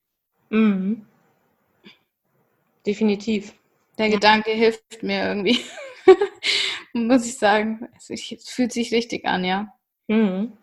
[0.53, 1.07] Mhm.
[2.85, 3.53] Definitiv.
[3.97, 4.13] Der ja.
[4.13, 5.59] Gedanke hilft mir irgendwie,
[6.93, 7.89] muss ich sagen.
[7.97, 9.73] Es fühlt sich richtig an, ja.
[10.07, 10.53] Mhm.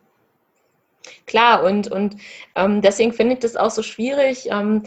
[1.27, 2.17] Klar, und, und
[2.55, 4.85] ähm, deswegen finde ich das auch so schwierig, ähm,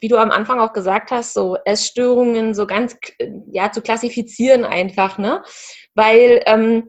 [0.00, 2.96] wie du am Anfang auch gesagt hast, so Essstörungen so ganz
[3.50, 5.42] ja zu klassifizieren einfach, ne?
[5.94, 6.88] Weil ähm,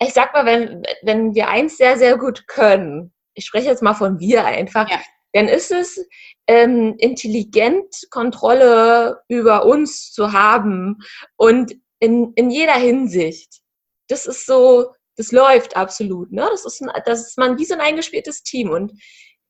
[0.00, 3.94] ich sag mal, wenn, wenn wir eins sehr, sehr gut können, ich spreche jetzt mal
[3.94, 5.00] von wir einfach, ja.
[5.32, 6.04] Dann ist es,
[6.46, 10.98] ähm, intelligent Kontrolle über uns zu haben
[11.36, 13.60] und in, in jeder Hinsicht.
[14.08, 16.32] Das ist so, das läuft absolut.
[16.32, 16.46] Ne?
[16.50, 18.92] Das, ist ein, das ist man wie so ein eingespieltes Team und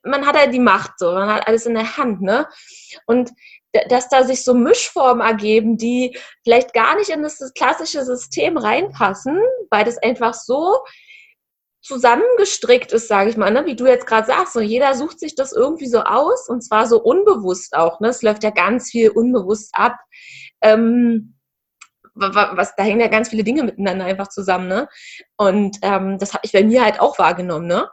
[0.02, 2.22] man hat halt die Macht so, man hat alles in der Hand.
[2.22, 2.46] Ne?
[3.06, 3.30] Und
[3.88, 9.38] dass da sich so Mischformen ergeben, die vielleicht gar nicht in das klassische System reinpassen,
[9.70, 10.78] weil das einfach so
[11.82, 13.64] zusammengestrickt ist, sage ich mal, ne?
[13.66, 14.52] wie du jetzt gerade sagst.
[14.52, 18.00] So jeder sucht sich das irgendwie so aus und zwar so unbewusst auch.
[18.00, 18.08] Ne?
[18.08, 19.96] Es läuft ja ganz viel unbewusst ab.
[20.60, 21.36] Ähm,
[22.14, 24.68] was, da hängen ja ganz viele Dinge miteinander einfach zusammen.
[24.68, 24.88] Ne?
[25.36, 27.66] Und ähm, das habe ich bei mir halt auch wahrgenommen.
[27.66, 27.88] Ne?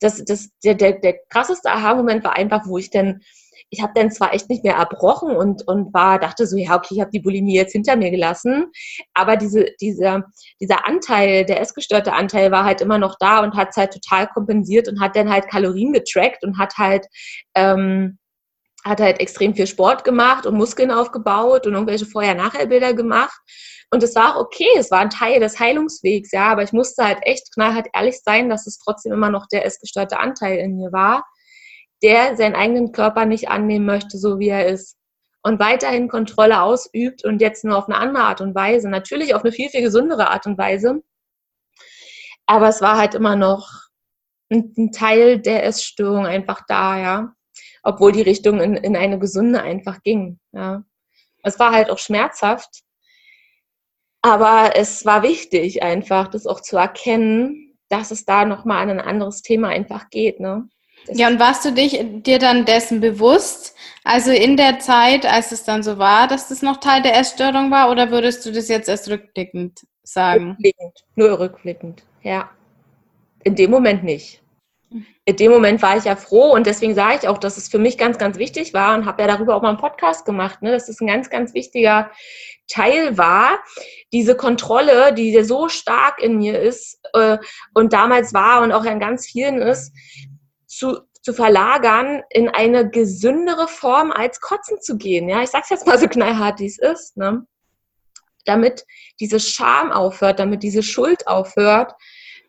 [0.00, 3.22] Das, das, der, der, der krasseste Aha-Moment war einfach, wo ich dann
[3.70, 6.94] ich habe dann zwar echt nicht mehr erbrochen und, und war, dachte so, ja, okay,
[6.94, 8.66] ich habe die Bulimie jetzt hinter mir gelassen,
[9.14, 10.24] aber diese, dieser,
[10.60, 14.28] dieser Anteil, der essgestörte Anteil war halt immer noch da und hat es halt total
[14.28, 17.06] kompensiert und hat dann halt Kalorien getrackt und hat halt,
[17.54, 18.18] ähm,
[18.84, 23.36] hat halt extrem viel Sport gemacht und Muskeln aufgebaut und irgendwelche Vorher-Nachher-Bilder gemacht.
[23.90, 27.04] Und es war auch okay, es war ein Teil des Heilungswegs, ja, aber ich musste
[27.04, 30.92] halt echt knallhart ehrlich sein, dass es trotzdem immer noch der essgestörte Anteil in mir
[30.92, 31.24] war
[32.02, 34.96] der seinen eigenen Körper nicht annehmen möchte, so wie er ist.
[35.42, 38.88] Und weiterhin Kontrolle ausübt und jetzt nur auf eine andere Art und Weise.
[38.88, 41.02] Natürlich auf eine viel, viel gesündere Art und Weise.
[42.46, 43.70] Aber es war halt immer noch
[44.50, 47.32] ein, Teil der Essstörung einfach da, ja.
[47.82, 50.84] Obwohl die Richtung in, in eine gesunde einfach ging, ja.
[51.42, 52.82] Es war halt auch schmerzhaft.
[54.22, 59.00] Aber es war wichtig, einfach das auch zu erkennen, dass es da nochmal an ein
[59.00, 60.68] anderes Thema einfach geht, ne?
[61.08, 65.64] Ja, und warst du dich, dir dann dessen bewusst, also in der Zeit, als es
[65.64, 68.88] dann so war, dass das noch Teil der Essstörung war, oder würdest du das jetzt
[68.88, 70.50] erst rückblickend sagen?
[70.50, 72.50] Rückblickend, nur rückblickend, ja.
[73.44, 74.42] In dem Moment nicht.
[75.24, 77.78] In dem Moment war ich ja froh und deswegen sage ich auch, dass es für
[77.78, 80.70] mich ganz, ganz wichtig war und habe ja darüber auch mal einen Podcast gemacht, ne,
[80.70, 82.12] dass es ein ganz, ganz wichtiger
[82.68, 83.58] Teil war,
[84.12, 87.38] diese Kontrolle, die so stark in mir ist äh,
[87.74, 89.92] und damals war und auch in ganz vielen ist,
[90.76, 95.28] zu, zu verlagern, in eine gesündere Form als Kotzen zu gehen.
[95.28, 97.46] Ja, ich sag's jetzt mal so knallhart, wie es ist, ne?
[98.44, 98.84] Damit
[99.18, 101.94] diese Scham aufhört, damit diese Schuld aufhört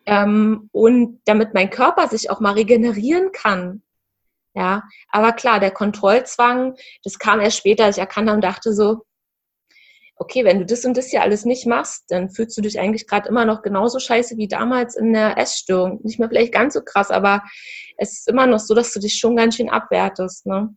[0.06, 3.82] ähm, und damit mein Körper sich auch mal regenerieren kann.
[4.54, 9.04] Ja, aber klar, der Kontrollzwang, das kam erst später, als ich erkannte und dachte so,
[10.16, 13.06] okay, wenn du das und das hier alles nicht machst, dann fühlst du dich eigentlich
[13.06, 16.00] gerade immer noch genauso scheiße wie damals in der Essstörung.
[16.02, 17.42] Nicht mehr vielleicht ganz so krass, aber
[17.98, 20.46] es ist immer noch so, dass du dich schon ganz schön abwertest.
[20.46, 20.74] Ne?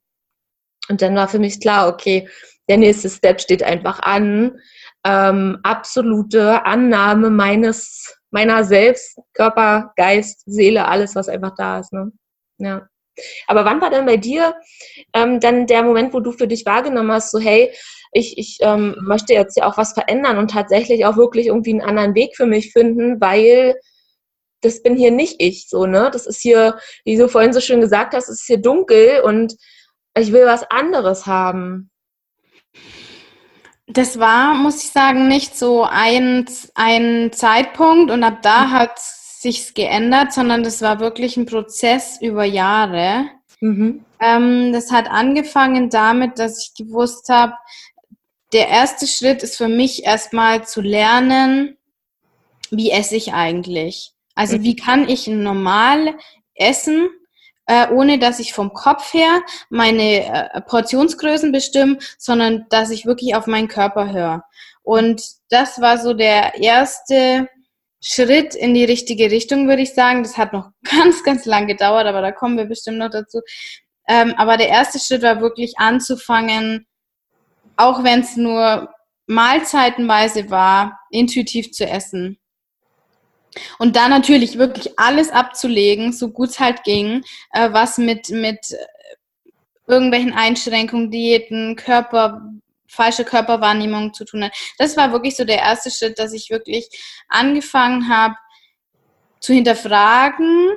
[0.90, 2.28] Und dann war für mich klar, okay,
[2.68, 4.60] der nächste Step steht einfach an.
[5.06, 11.94] Ähm, absolute Annahme meines, meiner selbst, Körper, Geist, Seele, alles, was einfach da ist.
[11.94, 12.12] Ne?
[12.58, 12.88] Ja.
[13.48, 14.56] Aber wann war denn bei dir
[15.14, 17.72] ähm, dann der Moment, wo du für dich wahrgenommen hast, so hey,
[18.14, 21.82] ich, ich ähm, möchte jetzt ja auch was verändern und tatsächlich auch wirklich irgendwie einen
[21.82, 23.76] anderen Weg für mich finden, weil
[24.62, 26.10] das bin hier nicht ich, so, ne?
[26.12, 29.56] Das ist hier, wie du vorhin so schön gesagt hast, es ist hier dunkel und
[30.18, 31.90] ich will was anderes haben.
[33.88, 36.46] Das war, muss ich sagen, nicht so ein,
[36.76, 38.72] ein Zeitpunkt und ab da mhm.
[38.72, 43.26] hat sich's geändert, sondern das war wirklich ein Prozess über Jahre.
[43.60, 44.06] Mhm.
[44.20, 47.54] Ähm, das hat angefangen damit, dass ich gewusst habe,
[48.54, 51.78] der erste Schritt ist für mich erstmal zu lernen,
[52.70, 54.14] wie esse ich eigentlich.
[54.36, 54.64] Also mhm.
[54.64, 56.16] wie kann ich normal
[56.56, 57.10] essen,
[57.68, 63.36] äh, ohne dass ich vom Kopf her meine äh, Portionsgrößen bestimme, sondern dass ich wirklich
[63.36, 64.44] auf meinen Körper höre.
[64.84, 67.48] Und das war so der erste
[68.04, 70.24] Schritt in die richtige Richtung, würde ich sagen.
[70.24, 73.42] Das hat noch ganz, ganz lang gedauert, aber da kommen wir bestimmt noch dazu.
[74.08, 76.88] Ähm, aber der erste Schritt war wirklich anzufangen,
[77.78, 78.90] auch wenn es nur
[79.28, 82.41] mahlzeitenweise war, intuitiv zu essen.
[83.80, 88.76] Und dann natürlich wirklich alles abzulegen, so gut es halt ging, äh, was mit, mit
[89.88, 92.42] irgendwelchen Einschränkungen, Diäten, Körper,
[92.88, 94.54] falsche Körperwahrnehmung zu tun hat.
[94.78, 96.90] Das war wirklich so der erste Schritt, dass ich wirklich
[97.28, 98.36] angefangen habe
[99.40, 100.72] zu hinterfragen,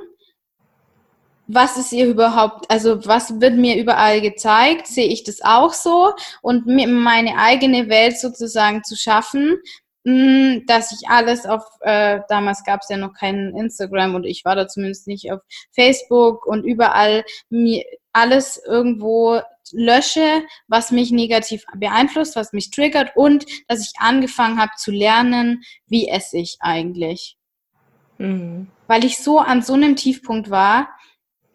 [1.47, 6.13] was ist ihr überhaupt, also was wird mir überall gezeigt, sehe ich das auch so
[6.41, 9.57] und mir meine eigene Welt sozusagen zu schaffen,
[10.05, 14.55] dass ich alles auf, äh, damals gab es ja noch keinen Instagram und ich war
[14.55, 15.41] da zumindest nicht auf
[15.71, 19.41] Facebook und überall mir alles irgendwo
[19.71, 25.63] lösche, was mich negativ beeinflusst, was mich triggert und dass ich angefangen habe zu lernen,
[25.87, 27.37] wie esse ich eigentlich.
[28.19, 28.67] Mhm.
[28.85, 30.89] Weil ich so an so einem Tiefpunkt war,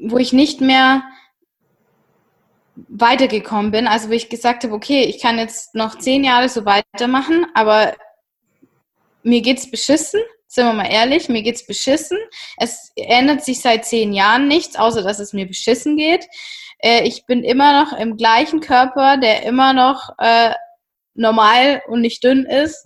[0.00, 1.04] wo ich nicht mehr
[2.88, 3.86] weitergekommen bin.
[3.86, 7.94] Also wo ich gesagt habe, okay, ich kann jetzt noch zehn Jahre so weitermachen, aber
[9.22, 12.18] mir geht's beschissen, sind wir mal ehrlich, mir geht's beschissen.
[12.56, 16.26] Es ändert sich seit zehn Jahren nichts, außer dass es mir beschissen geht.
[16.78, 20.54] Äh, ich bin immer noch im gleichen Körper, der immer noch äh,
[21.14, 22.84] normal und nicht dünn ist.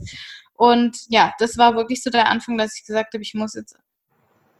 [0.55, 3.77] Und ja, das war wirklich so der Anfang, dass ich gesagt habe, ich muss jetzt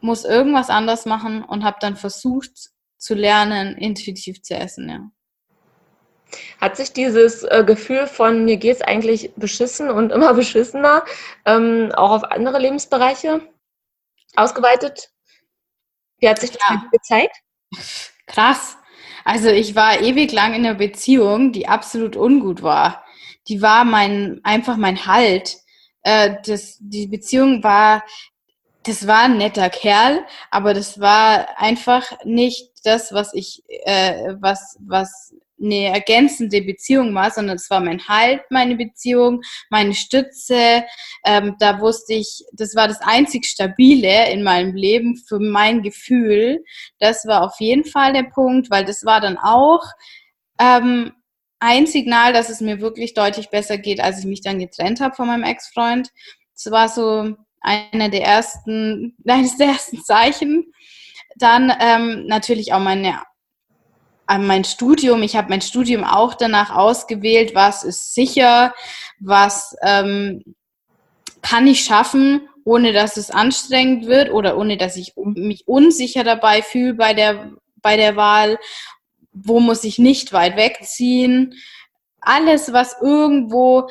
[0.01, 5.01] muss irgendwas anders machen und habe dann versucht zu lernen, intuitiv zu essen, ja.
[6.61, 11.05] Hat sich dieses äh, Gefühl von mir geht es eigentlich beschissen und immer beschissener
[11.45, 13.41] ähm, auch auf andere Lebensbereiche
[14.37, 15.11] ausgeweitet?
[16.19, 16.83] Wie hat sich das ja.
[16.91, 17.37] gezeigt?
[18.27, 18.77] Krass.
[19.25, 23.05] Also ich war ewig lang in einer Beziehung, die absolut ungut war.
[23.49, 25.59] Die war mein einfach mein Halt.
[26.03, 28.03] Äh, das, die Beziehung war
[28.85, 34.77] das war ein netter Kerl, aber das war einfach nicht das, was ich, äh, was,
[34.81, 39.41] was eine ergänzende Beziehung war, sondern es war mein Halt, meine Beziehung,
[39.71, 40.85] meine Stütze.
[41.25, 46.65] Ähm, da wusste ich, das war das einzig Stabile in meinem Leben für mein Gefühl.
[46.99, 49.85] Das war auf jeden Fall der Punkt, weil das war dann auch
[50.61, 51.13] ähm,
[51.61, 55.15] ein Signal, dass es mir wirklich deutlich besser geht, als ich mich dann getrennt habe
[55.15, 56.11] von meinem Ex-Freund.
[56.55, 60.73] Es war so einer der ersten, eines der ersten Zeichen.
[61.37, 63.21] Dann ähm, natürlich auch meine,
[64.29, 65.23] mein Studium.
[65.23, 68.75] Ich habe mein Studium auch danach ausgewählt, was ist sicher,
[69.21, 70.43] was ähm,
[71.43, 76.63] kann ich schaffen, ohne dass es anstrengend wird oder ohne dass ich mich unsicher dabei
[76.63, 78.59] fühle bei der, bei der Wahl.
[79.33, 81.55] Wo muss ich nicht weit wegziehen?
[82.21, 83.89] Alles, was irgendwo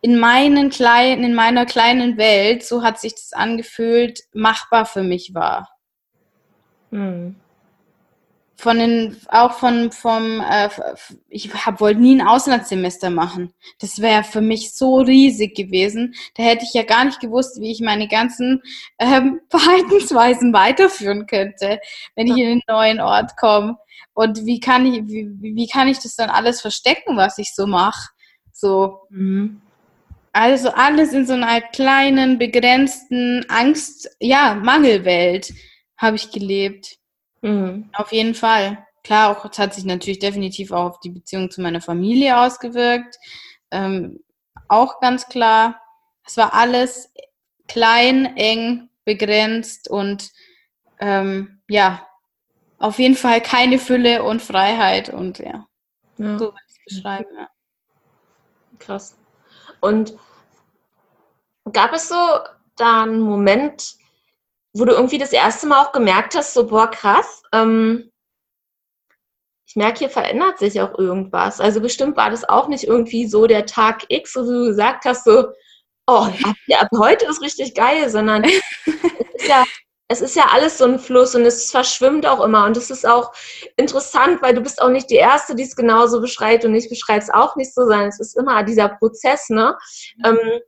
[0.00, 5.32] in meinen kleinen, in meiner kleinen Welt, so hat sich das angefühlt, machbar für mich
[5.32, 5.68] war.
[6.90, 7.36] Hm.
[8.56, 10.68] Von den, auch von, vom, äh,
[11.28, 13.52] ich hab, wollte nie ein Auslandssemester machen.
[13.80, 16.14] Das wäre für mich so riesig gewesen.
[16.36, 18.62] Da hätte ich ja gar nicht gewusst, wie ich meine ganzen
[18.98, 21.80] ähm, Verhaltensweisen weiterführen könnte,
[22.14, 23.78] wenn ich in einen neuen Ort komme.
[24.14, 27.66] Und wie kann ich, wie, wie kann ich das dann alles verstecken, was ich so
[27.66, 28.10] mache?
[28.52, 29.00] So.
[29.10, 29.60] Mhm.
[30.32, 35.52] Also alles in so einer kleinen, begrenzten Angst, ja, Mangelwelt
[35.98, 36.96] habe ich gelebt.
[37.42, 37.90] Mhm.
[37.92, 38.86] Auf jeden Fall.
[39.04, 43.16] Klar, auch es hat sich natürlich definitiv auch auf die Beziehung zu meiner Familie ausgewirkt.
[43.70, 44.20] Ähm,
[44.68, 45.80] auch ganz klar.
[46.24, 47.12] Es war alles
[47.66, 50.30] klein, eng, begrenzt und
[51.00, 52.06] ähm, ja,
[52.78, 55.66] auf jeden Fall keine Fülle und Freiheit und ja,
[56.18, 56.38] ja.
[56.38, 57.30] so würde ich es beschreiben.
[57.36, 57.48] Ja.
[58.78, 59.16] Krass.
[59.80, 60.16] Und
[61.72, 62.16] gab es so
[62.76, 63.96] da einen Moment,
[64.72, 68.10] wo du irgendwie das erste Mal auch gemerkt hast, so, boah, krass, ähm,
[69.72, 71.58] ich merke, hier verändert sich auch irgendwas.
[71.58, 75.24] Also bestimmt war das auch nicht irgendwie so der Tag X, wo du gesagt hast,
[75.24, 75.48] so,
[76.06, 78.52] oh, ab, ab heute ist richtig geil, sondern es
[79.34, 79.64] ist, ja,
[80.08, 82.66] es ist ja alles so ein Fluss und es verschwimmt auch immer.
[82.66, 83.32] Und es ist auch
[83.76, 87.20] interessant, weil du bist auch nicht die Erste, die es genauso beschreibt und ich beschreibe
[87.20, 89.74] es auch nicht so, sondern es ist immer dieser Prozess, ne?
[90.18, 90.24] Mhm.
[90.26, 90.60] Ähm,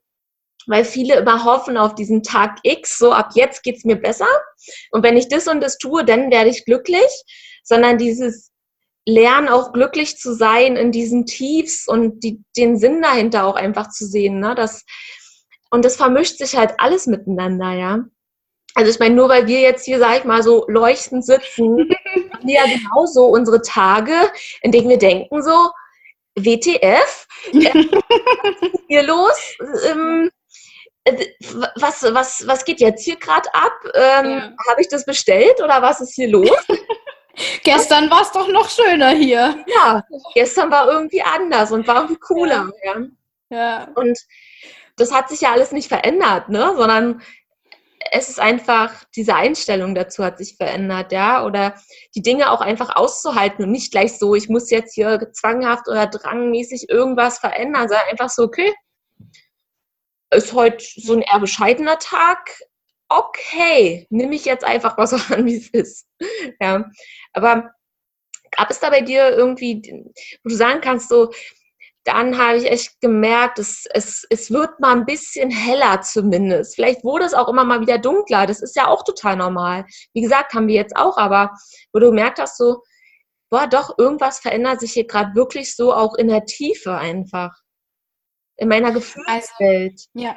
[0.67, 4.29] weil viele immer hoffen auf diesen Tag X, so ab jetzt geht's mir besser.
[4.91, 7.25] Und wenn ich das und das tue, dann werde ich glücklich,
[7.63, 8.51] sondern dieses
[9.07, 13.91] Lernen auch glücklich zu sein in diesen Tiefs und die, den Sinn dahinter auch einfach
[13.91, 14.41] zu sehen.
[14.41, 14.55] Ne?
[14.55, 14.85] Das,
[15.71, 18.05] und das vermischt sich halt alles miteinander, ja.
[18.75, 21.79] Also ich meine, nur weil wir jetzt hier, sag ich mal, so leuchtend sitzen,
[22.33, 24.15] haben wir ja genauso unsere Tage,
[24.63, 25.71] in denen wir denken so,
[26.37, 29.57] WTF, äh, was ist hier los?
[29.89, 30.31] Ähm, äh,
[31.77, 33.73] was, was, was geht jetzt hier gerade ab?
[33.95, 34.53] Ähm, ja.
[34.71, 36.51] Habe ich das bestellt oder was ist hier los?
[37.63, 39.65] gestern war es doch noch schöner hier.
[39.67, 40.03] Ja,
[40.35, 42.71] gestern war irgendwie anders und war irgendwie cooler.
[42.85, 42.95] Ja.
[43.51, 43.59] ja.
[43.59, 43.89] ja.
[43.95, 44.19] Und
[44.97, 46.73] das hat sich ja alles nicht verändert, ne?
[46.77, 47.21] sondern
[48.11, 51.75] es ist einfach, diese Einstellung dazu hat sich verändert, ja, oder
[52.15, 56.07] die Dinge auch einfach auszuhalten und nicht gleich so, ich muss jetzt hier zwanghaft oder
[56.07, 58.73] drangmäßig irgendwas verändern, sondern einfach so, okay,
[60.31, 62.51] ist heute so ein eher bescheidener Tag.
[63.09, 66.07] Okay, nehme ich jetzt einfach was so an, wie es ist.
[66.61, 66.85] Ja,
[67.33, 67.71] aber
[68.51, 69.83] gab es da bei dir irgendwie,
[70.43, 71.31] wo du sagen kannst, so,
[72.05, 76.75] dann habe ich echt gemerkt, es, es, es wird mal ein bisschen heller zumindest.
[76.75, 78.47] Vielleicht wurde es auch immer mal wieder dunkler.
[78.47, 79.87] Das ist ja auch total normal.
[80.13, 81.53] Wie gesagt, haben wir jetzt auch, aber
[81.93, 82.83] wo du gemerkt hast, so,
[83.51, 87.53] boah, doch, irgendwas verändert sich hier gerade wirklich so auch in der Tiefe einfach
[88.57, 89.93] in meiner Gefühlswelt.
[89.93, 90.37] Also, ja.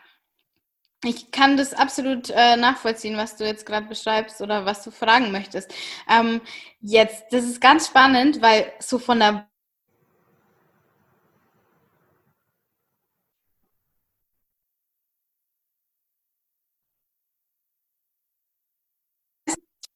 [1.04, 5.32] ich kann das absolut äh, nachvollziehen, was du jetzt gerade beschreibst oder was du fragen
[5.32, 5.74] möchtest.
[6.10, 6.42] Ähm,
[6.82, 9.48] jetzt, das ist ganz spannend, weil so von der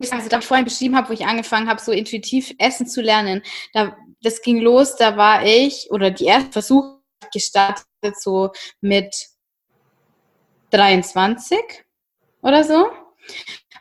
[0.09, 3.43] also da ich vorhin beschrieben habe, wo ich angefangen habe, so intuitiv Essen zu lernen,
[3.73, 6.61] da, das ging los, da war ich, oder die erste
[7.31, 7.85] Versuch gestartet
[8.19, 8.51] so
[8.81, 9.15] mit
[10.71, 11.59] 23
[12.41, 12.89] oder so.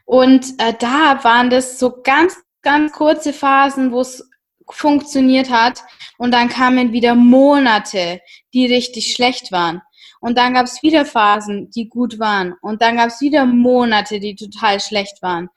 [0.05, 4.28] Und äh, da waren das so ganz, ganz kurze Phasen, wo es
[4.68, 5.82] funktioniert hat.
[6.18, 8.20] Und dann kamen wieder Monate,
[8.53, 9.82] die richtig schlecht waren.
[10.20, 12.55] Und dann gab es wieder Phasen, die gut waren.
[12.61, 15.48] Und dann gab es wieder Monate, die total schlecht waren.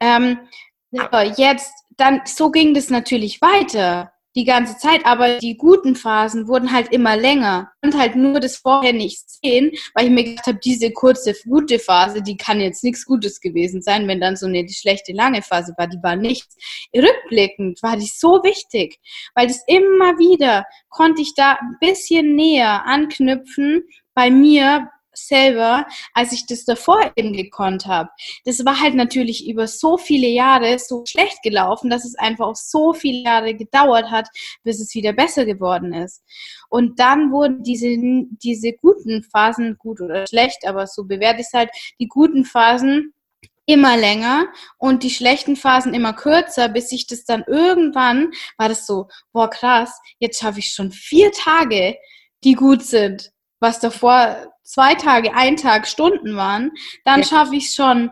[0.00, 0.40] Ähm,
[0.90, 1.04] ja.
[1.04, 6.46] Aber jetzt, dann, so ging das natürlich weiter die ganze Zeit, aber die guten Phasen
[6.46, 10.46] wurden halt immer länger und halt nur das vorher nicht sehen, weil ich mir gedacht
[10.46, 14.46] habe, diese kurze gute Phase, die kann jetzt nichts Gutes gewesen sein, wenn dann so
[14.46, 16.56] eine schlechte lange Phase war, die war nichts.
[16.94, 18.98] Rückblickend war die so wichtig,
[19.34, 23.84] weil das immer wieder konnte ich da ein bisschen näher anknüpfen
[24.14, 28.10] bei mir, selber, als ich das davor eben gekonnt habe.
[28.44, 32.56] Das war halt natürlich über so viele Jahre so schlecht gelaufen, dass es einfach auch
[32.56, 34.28] so viele Jahre gedauert hat,
[34.62, 36.22] bis es wieder besser geworden ist.
[36.68, 37.96] Und dann wurden diese,
[38.42, 43.12] diese guten Phasen, gut oder schlecht, aber so bewerte ich es halt, die guten Phasen
[43.66, 44.46] immer länger
[44.78, 49.50] und die schlechten Phasen immer kürzer, bis ich das dann irgendwann war das so, boah
[49.50, 51.96] krass, jetzt schaffe ich schon vier Tage,
[52.44, 56.72] die gut sind, was davor zwei Tage, ein Tag, Stunden waren,
[57.04, 57.26] dann ja.
[57.26, 58.10] schaffe ich es schon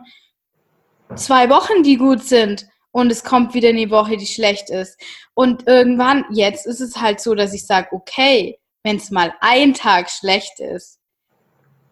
[1.15, 4.99] zwei Wochen, die gut sind und es kommt wieder eine Woche, die schlecht ist.
[5.33, 9.73] Und irgendwann, jetzt ist es halt so, dass ich sage, okay, wenn es mal ein
[9.73, 10.99] Tag schlecht ist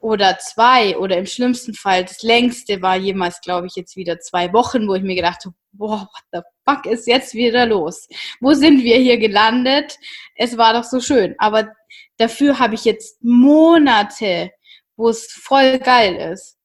[0.04, 4.54] oder zwei oder im schlimmsten Fall, das längste war jemals, glaube ich, jetzt wieder zwei
[4.54, 8.08] Wochen, wo ich mir gedacht habe, boah, what the fuck ist jetzt wieder los?
[8.40, 9.98] Wo sind wir hier gelandet?
[10.36, 11.36] Es war doch so schön.
[11.40, 11.74] Aber
[12.18, 14.52] Dafür habe ich jetzt Monate,
[14.96, 16.58] wo es voll geil ist.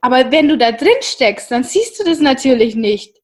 [0.00, 3.16] Aber wenn du da drin steckst, dann siehst du das natürlich nicht.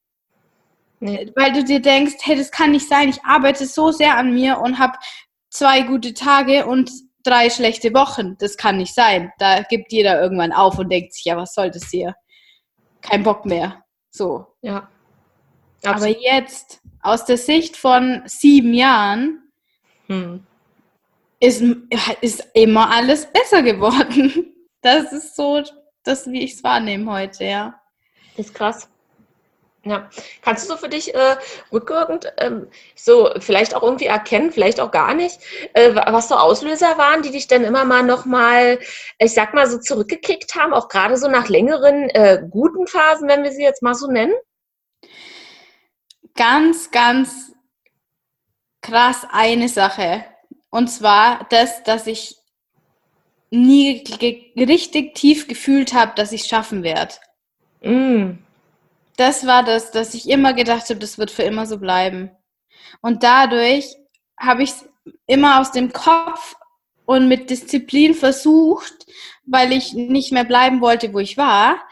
[1.00, 1.30] Nee.
[1.34, 4.58] Weil du dir denkst, hey, das kann nicht sein, ich arbeite so sehr an mir
[4.58, 4.98] und habe
[5.48, 6.90] zwei gute Tage und
[7.22, 8.36] drei schlechte Wochen.
[8.38, 9.32] Das kann nicht sein.
[9.38, 12.14] Da gibt jeder irgendwann auf und denkt sich, ja, was soll das hier?
[13.00, 13.84] Kein Bock mehr.
[14.10, 14.46] So.
[14.62, 14.88] Ja.
[15.82, 15.96] Absolut.
[15.96, 19.50] Aber jetzt, aus der Sicht von sieben Jahren,
[20.06, 20.46] hm
[21.40, 21.62] ist,
[22.20, 24.46] ist immer alles besser geworden.
[24.82, 25.62] Das ist so,
[26.04, 27.78] das, wie ich es wahrnehme heute, ja.
[28.34, 28.88] Das ist krass.
[29.84, 30.10] Ja.
[30.42, 31.36] Kannst du so für dich äh,
[31.72, 35.40] rückwirkend ähm, so vielleicht auch irgendwie erkennen, vielleicht auch gar nicht,
[35.72, 38.78] äh, was so Auslöser waren, die dich dann immer mal nochmal,
[39.18, 43.42] ich sag mal, so zurückgekickt haben, auch gerade so nach längeren äh, guten Phasen, wenn
[43.42, 44.34] wir sie jetzt mal so nennen?
[46.36, 47.52] Ganz, ganz
[48.82, 50.24] krass eine Sache.
[50.68, 52.36] Und zwar das, dass ich
[53.50, 54.04] nie
[54.56, 57.14] richtig tief gefühlt habe, dass ich es schaffen werde.
[57.82, 58.38] Mm.
[59.20, 62.30] Das war das, dass ich immer gedacht habe, das wird für immer so bleiben.
[63.02, 63.94] Und dadurch
[64.38, 64.88] habe ich es
[65.26, 66.56] immer aus dem Kopf
[67.04, 68.94] und mit Disziplin versucht,
[69.44, 71.86] weil ich nicht mehr bleiben wollte, wo ich war,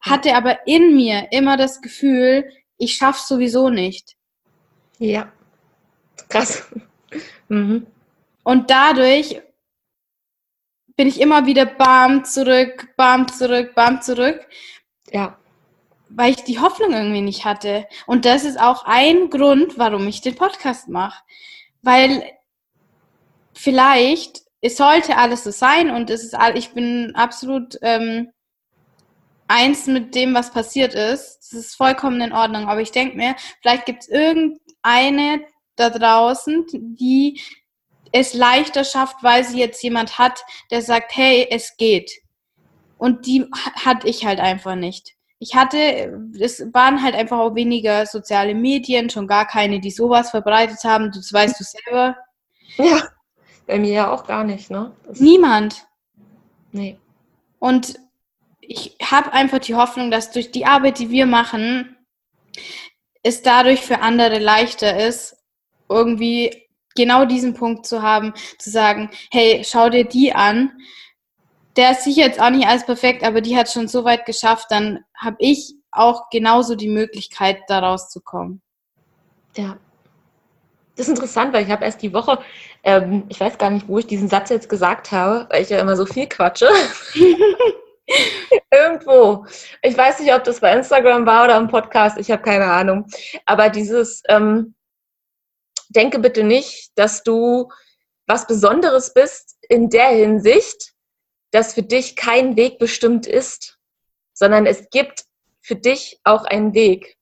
[0.00, 4.16] hatte aber in mir immer das Gefühl, ich schaff's sowieso nicht.
[4.98, 5.30] Ja,
[6.28, 6.68] krass.
[7.46, 7.86] mhm.
[8.42, 9.40] Und dadurch
[10.96, 14.44] bin ich immer wieder bam zurück, bam zurück, bam zurück.
[15.12, 15.38] Ja.
[16.14, 17.86] Weil ich die Hoffnung irgendwie nicht hatte.
[18.06, 21.22] Und das ist auch ein Grund, warum ich den Podcast mache.
[21.82, 22.24] Weil
[23.54, 28.30] vielleicht, es sollte alles so sein und es ist all, ich bin absolut ähm,
[29.48, 31.38] eins mit dem, was passiert ist.
[31.40, 32.68] Das ist vollkommen in Ordnung.
[32.68, 35.44] Aber ich denke mir, vielleicht gibt es irgendeine
[35.76, 37.40] da draußen, die
[38.12, 42.12] es leichter schafft, weil sie jetzt jemand hat, der sagt, hey, es geht.
[42.98, 45.14] Und die hatte ich halt einfach nicht.
[45.42, 50.30] Ich hatte, es waren halt einfach auch weniger soziale Medien, schon gar keine, die sowas
[50.30, 51.10] verbreitet haben.
[51.10, 52.16] Das weißt du selber.
[52.76, 53.08] Ja,
[53.66, 54.92] bei mir ja auch gar nicht, ne?
[55.04, 55.84] Das Niemand.
[56.70, 56.96] Nee.
[57.58, 57.98] Und
[58.60, 61.96] ich habe einfach die Hoffnung, dass durch die Arbeit, die wir machen,
[63.24, 65.36] es dadurch für andere leichter ist,
[65.88, 70.70] irgendwie genau diesen Punkt zu haben, zu sagen, hey, schau dir die an.
[71.76, 74.66] Der ist sicher jetzt auch nicht alles perfekt, aber die hat schon so weit geschafft,
[74.70, 78.62] dann habe ich auch genauso die Möglichkeit, da rauszukommen.
[79.56, 79.76] Ja.
[80.96, 82.38] das ist interessant, weil ich habe erst die Woche,
[82.84, 85.78] ähm, ich weiß gar nicht, wo ich diesen Satz jetzt gesagt habe, weil ich ja
[85.78, 86.68] immer so viel quatsche.
[88.70, 89.46] Irgendwo.
[89.82, 93.06] Ich weiß nicht, ob das bei Instagram war oder im Podcast, ich habe keine Ahnung.
[93.46, 94.74] Aber dieses, ähm,
[95.90, 97.68] denke bitte nicht, dass du
[98.26, 100.91] was Besonderes bist in der Hinsicht,
[101.52, 103.78] dass für dich kein Weg bestimmt ist,
[104.32, 105.24] sondern es gibt
[105.60, 107.16] für dich auch einen Weg.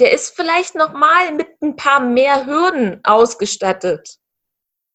[0.00, 4.18] Der ist vielleicht noch mal mit ein paar mehr Hürden ausgestattet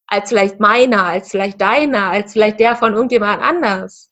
[0.06, 4.10] als vielleicht meiner, als vielleicht deiner, als vielleicht der von irgendjemand anders.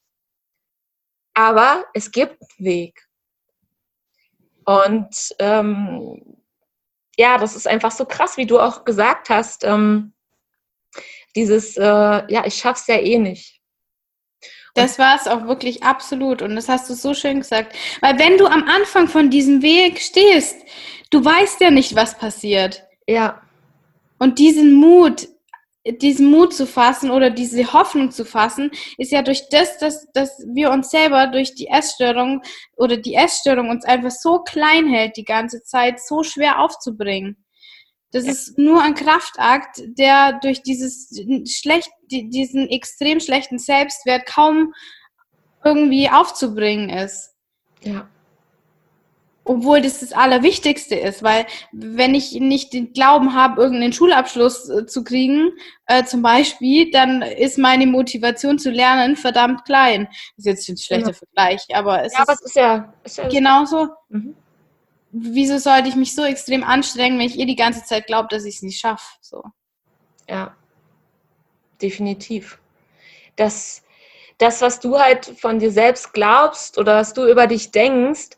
[1.35, 3.09] Aber es gibt einen Weg.
[4.65, 6.39] Und ähm,
[7.17, 9.65] ja, das ist einfach so krass, wie du auch gesagt hast.
[9.65, 10.15] Ähm,
[11.35, 13.58] dieses, äh, ja, ich schaff's ja eh nicht.
[14.79, 16.43] Das war es auch wirklich absolut.
[16.43, 17.75] Und das hast du so schön gesagt.
[18.01, 20.57] Weil wenn du am Anfang von diesem Weg stehst,
[21.11, 22.85] du weißt ja nicht, was passiert.
[23.07, 23.43] Ja.
[24.19, 25.29] Und diesen Mut,
[25.87, 30.45] diesen Mut zu fassen oder diese Hoffnung zu fassen, ist ja durch das, dass, dass
[30.53, 32.43] wir uns selber durch die Essstörung
[32.77, 37.45] oder die Essstörung uns einfach so klein hält die ganze Zeit, so schwer aufzubringen.
[38.11, 41.11] Das ist nur ein Kraftakt, der durch dieses
[41.47, 44.75] schlecht, diesen extrem schlechten Selbstwert kaum
[45.65, 47.35] irgendwie aufzubringen ist.
[47.83, 48.09] Ja.
[49.45, 54.87] Obwohl das das Allerwichtigste ist, weil wenn ich nicht den Glauben habe, irgendeinen Schulabschluss äh,
[54.87, 55.53] zu kriegen,
[55.87, 60.07] äh, zum Beispiel, dann ist meine Motivation zu lernen verdammt klein.
[60.37, 61.19] Das ist jetzt ein schlechter genau.
[61.19, 63.89] Vergleich, aber es ja, ist, aber es ist ja, ist ja genauso.
[64.11, 64.35] Mhm
[65.11, 68.45] wieso sollte ich mich so extrem anstrengen, wenn ich ihr die ganze Zeit glaube, dass
[68.45, 69.17] ich es nicht schaffe?
[69.21, 69.43] So.
[70.29, 70.55] Ja,
[71.83, 72.59] definitiv.
[73.37, 73.83] Das,
[74.39, 78.31] das, was du halt von dir selbst glaubst oder was du über dich denkst,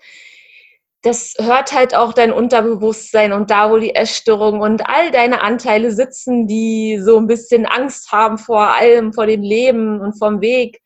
[1.02, 5.92] das hört halt auch dein Unterbewusstsein und da, wo die Essstörung und all deine Anteile
[5.92, 10.82] sitzen, die so ein bisschen Angst haben vor allem, vor dem Leben und vom Weg.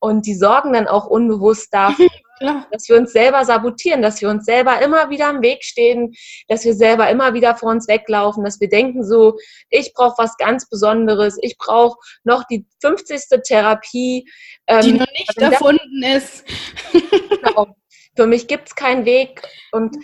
[0.00, 2.08] Und die sorgen dann auch unbewusst dafür,
[2.38, 2.66] Klar.
[2.70, 6.14] Dass wir uns selber sabotieren, dass wir uns selber immer wieder im Weg stehen,
[6.48, 9.36] dass wir selber immer wieder vor uns weglaufen, dass wir denken so,
[9.70, 13.42] ich brauche was ganz Besonderes, ich brauche noch die 50.
[13.44, 14.28] Therapie.
[14.66, 16.44] Ähm, die noch nicht erfunden ist.
[17.42, 17.74] genau.
[18.14, 19.96] Für mich gibt es keinen Weg und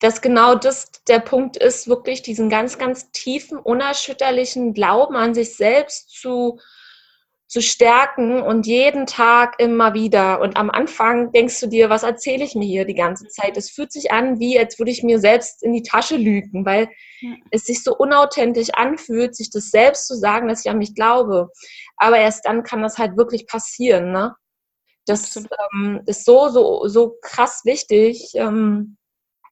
[0.00, 5.56] dass genau das der Punkt ist, wirklich diesen ganz, ganz tiefen, unerschütterlichen Glauben an sich
[5.56, 6.60] selbst zu
[7.48, 10.40] zu stärken und jeden Tag immer wieder.
[10.42, 13.56] Und am Anfang denkst du dir, was erzähle ich mir hier die ganze Zeit?
[13.56, 16.90] Es fühlt sich an, wie als würde ich mir selbst in die Tasche lügen, weil
[17.20, 17.30] ja.
[17.50, 21.48] es sich so unauthentisch anfühlt, sich das selbst zu sagen, dass ich an mich glaube.
[21.96, 24.12] Aber erst dann kann das halt wirklich passieren.
[24.12, 24.34] Ne?
[25.06, 25.34] Das
[25.72, 28.32] ähm, ist so, so, so krass wichtig.
[28.34, 28.98] Ähm,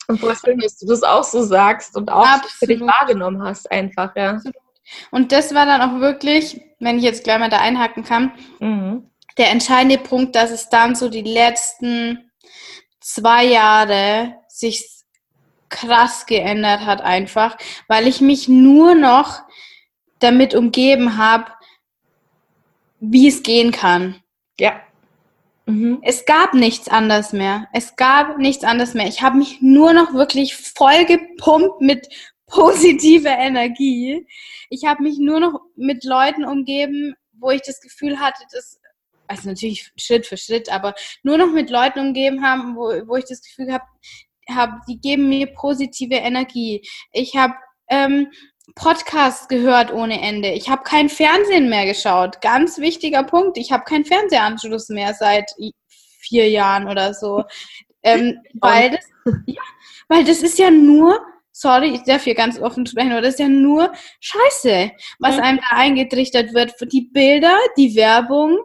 [0.06, 2.52] und voll schön, dass du das auch so sagst und auch Absolut.
[2.52, 4.32] für dich wahrgenommen hast, einfach, ja.
[4.32, 4.65] Absolut.
[5.10, 9.10] Und das war dann auch wirklich, wenn ich jetzt gleich mal da einhaken kann, mhm.
[9.38, 12.30] der entscheidende Punkt, dass es dann so die letzten
[13.00, 14.88] zwei Jahre sich
[15.68, 17.56] krass geändert hat einfach,
[17.88, 19.42] weil ich mich nur noch
[20.18, 21.50] damit umgeben habe,
[23.00, 24.22] wie es gehen kann.
[24.58, 24.80] Ja.
[25.66, 25.98] Mhm.
[26.02, 27.68] Es gab nichts anderes mehr.
[27.72, 29.06] Es gab nichts anderes mehr.
[29.06, 32.08] Ich habe mich nur noch wirklich voll gepumpt mit
[32.46, 34.26] positive Energie.
[34.70, 38.80] Ich habe mich nur noch mit Leuten umgeben, wo ich das Gefühl hatte, dass,
[39.26, 43.26] also natürlich Schritt für Schritt, aber nur noch mit Leuten umgeben haben, wo, wo ich
[43.28, 43.84] das Gefühl habe,
[44.48, 46.86] hab, die geben mir positive Energie.
[47.12, 47.54] Ich habe
[47.88, 48.28] ähm,
[48.74, 50.52] Podcasts gehört ohne Ende.
[50.52, 52.40] Ich habe kein Fernsehen mehr geschaut.
[52.40, 53.58] Ganz wichtiger Punkt.
[53.58, 55.50] Ich habe keinen Fernsehanschluss mehr seit
[56.18, 57.44] vier Jahren oder so.
[58.02, 59.04] Ähm, weil, das,
[59.46, 59.62] ja,
[60.06, 61.20] weil das ist ja nur
[61.58, 63.90] sorry, ich darf hier ganz offen sprechen, aber das ist ja nur
[64.20, 64.90] Scheiße,
[65.20, 66.74] was einem da eingetrichtert wird.
[66.92, 68.58] Die Bilder, die Werbung,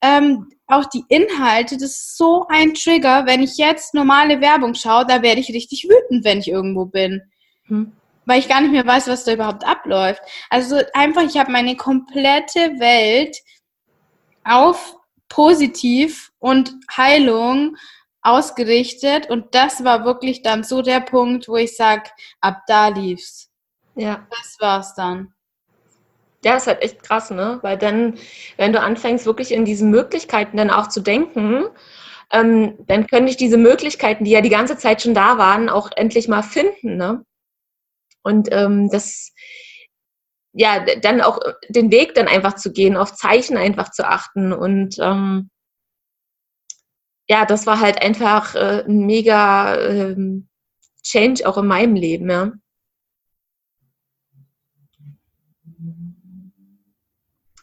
[0.00, 3.26] ähm, auch die Inhalte, das ist so ein Trigger.
[3.26, 7.20] Wenn ich jetzt normale Werbung schaue, da werde ich richtig wütend, wenn ich irgendwo bin.
[7.66, 7.92] Hm.
[8.24, 10.22] Weil ich gar nicht mehr weiß, was da überhaupt abläuft.
[10.48, 13.36] Also einfach, ich habe meine komplette Welt
[14.44, 14.96] auf
[15.28, 17.76] positiv und Heilung
[18.22, 22.10] ausgerichtet und das war wirklich dann so der Punkt, wo ich sage,
[22.40, 23.50] ab da lief's.
[23.94, 24.26] Ja.
[24.30, 25.32] Das war's dann.
[26.44, 27.58] Ja, ist halt echt krass, ne?
[27.62, 28.16] Weil dann,
[28.56, 31.64] wenn du anfängst, wirklich in diesen Möglichkeiten dann auch zu denken,
[32.32, 35.90] ähm, dann können dich diese Möglichkeiten, die ja die ganze Zeit schon da waren, auch
[35.96, 37.24] endlich mal finden, ne?
[38.22, 39.32] Und ähm, das,
[40.52, 44.96] ja, dann auch den Weg dann einfach zu gehen, auf Zeichen einfach zu achten und
[45.00, 45.50] ähm,
[47.28, 50.16] ja, das war halt einfach äh, ein mega äh,
[51.02, 52.52] Change auch in meinem Leben, ja.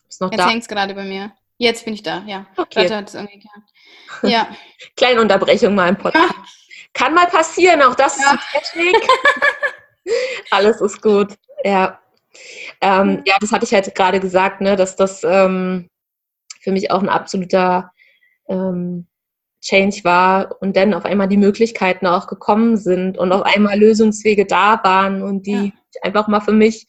[0.08, 1.34] Ist noch Jetzt hängt es gerade bei mir.
[1.58, 2.46] Jetzt bin ich da, ja.
[2.56, 2.90] Okay.
[2.90, 3.28] Warte,
[4.24, 4.48] ja.
[4.96, 6.34] Kleine Unterbrechung mal im Podcast.
[6.34, 6.46] Ja.
[6.94, 8.34] Kann mal passieren, auch das ja.
[8.34, 9.08] ist Technik.
[10.52, 12.00] Alles ist gut, ja.
[12.82, 13.24] Ähm, mhm.
[13.26, 15.90] ja, das hatte ich halt gerade gesagt, ne, dass das ähm,
[16.62, 17.92] für mich auch ein absoluter
[18.48, 19.08] ähm,
[19.66, 24.46] Change war und dann auf einmal die Möglichkeiten auch gekommen sind und auf einmal Lösungswege
[24.46, 26.02] da waren und die ja.
[26.04, 26.86] einfach mal für mich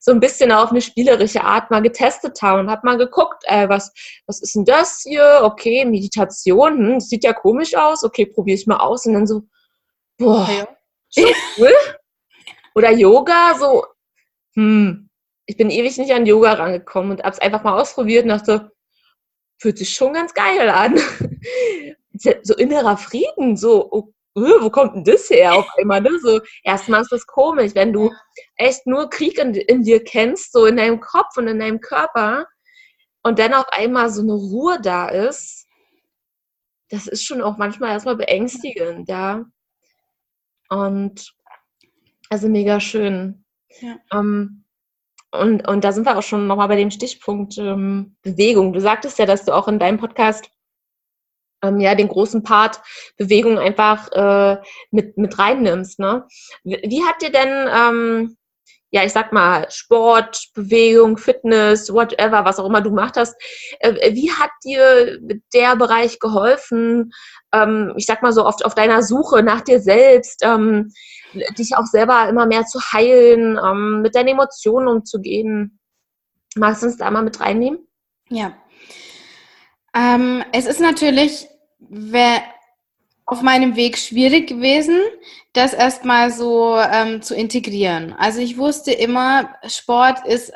[0.00, 3.68] so ein bisschen auf eine spielerische Art mal getestet habe und habe mal geguckt, äh,
[3.68, 3.92] was,
[4.26, 5.40] was ist denn das hier?
[5.42, 9.42] Okay, Meditation, hm, sieht ja komisch aus, okay, probiere ich mal aus und dann so,
[10.18, 10.48] boah,
[11.16, 11.26] ja.
[11.58, 11.72] cool.
[12.74, 13.84] Oder Yoga, so,
[14.54, 15.10] hm,
[15.46, 18.72] ich bin ewig nicht an Yoga rangekommen und habe es einfach mal ausprobiert und dachte,
[19.58, 20.98] fühlt sich schon ganz geil an.
[22.14, 26.00] So innerer Frieden, so, oh, wo kommt denn das her auf einmal?
[26.00, 26.18] Ne?
[26.20, 28.12] So, erstmal ist das komisch, wenn du
[28.56, 32.46] echt nur Krieg in, in, dir kennst, so in deinem Kopf und in deinem Körper
[33.22, 35.66] und dann auf einmal so eine Ruhe da ist.
[36.90, 39.44] Das ist schon auch manchmal erstmal beängstigend, ja.
[40.68, 41.32] Und
[42.30, 43.44] also mega schön.
[43.80, 43.96] Ja.
[44.10, 44.64] Um, ähm,
[45.30, 48.72] und, und da sind wir auch schon nochmal bei dem Stichpunkt ähm, Bewegung.
[48.72, 50.48] Du sagtest ja, dass du auch in deinem Podcast
[51.64, 52.80] ähm, ja den großen Part
[53.16, 55.98] Bewegung einfach äh, mit, mit reinnimmst.
[55.98, 56.26] Ne?
[56.64, 58.36] Wie hat dir denn, ähm,
[58.90, 63.34] ja, ich sag mal, Sport, Bewegung, Fitness, whatever, was auch immer du gemacht hast,
[63.80, 65.18] äh, wie hat dir
[65.52, 67.12] der Bereich geholfen,
[67.52, 70.92] ähm, ich sag mal so, auf, auf deiner Suche nach dir selbst, ähm,
[71.58, 75.80] dich auch selber immer mehr zu heilen, ähm, mit deinen Emotionen umzugehen?
[76.56, 77.80] Magst du uns da mal mit reinnehmen?
[78.28, 78.54] Ja.
[79.94, 81.48] Ähm, es ist natürlich
[81.88, 82.42] wäre
[83.26, 85.00] auf meinem Weg schwierig gewesen,
[85.52, 88.12] das erstmal so ähm, zu integrieren.
[88.12, 90.52] Also ich wusste immer, Sport ist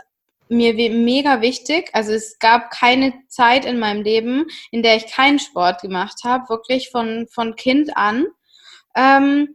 [0.48, 1.90] mir mega wichtig.
[1.92, 6.48] Also es gab keine Zeit in meinem Leben, in der ich keinen Sport gemacht habe,
[6.48, 8.26] wirklich von, von Kind an.
[8.94, 9.54] Ähm,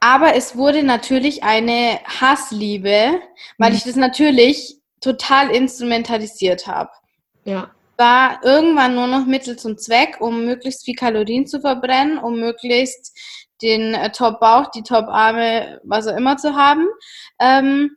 [0.00, 3.20] aber es wurde natürlich eine Hassliebe,
[3.58, 3.76] weil mhm.
[3.76, 6.90] ich das natürlich total instrumentalisiert habe.
[7.44, 12.38] Ja war irgendwann nur noch Mittel zum Zweck, um möglichst viel Kalorien zu verbrennen, um
[12.38, 13.16] möglichst
[13.60, 16.86] den äh, Top-Bauch, die Top-Arme, was auch immer zu haben.
[17.40, 17.96] Ähm,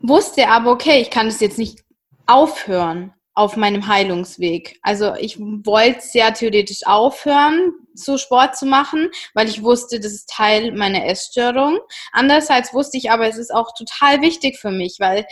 [0.00, 1.84] wusste aber, okay, ich kann das jetzt nicht
[2.26, 4.78] aufhören auf meinem Heilungsweg.
[4.82, 10.28] Also ich wollte sehr theoretisch aufhören, so Sport zu machen, weil ich wusste, das ist
[10.28, 11.78] Teil meiner Essstörung.
[12.12, 15.26] Andererseits wusste ich aber, es ist auch total wichtig für mich, weil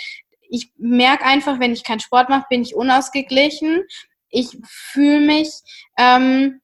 [0.51, 3.85] ich merke einfach, wenn ich keinen Sport mache, bin ich unausgeglichen.
[4.29, 5.51] Ich fühle mich
[5.97, 6.61] ähm,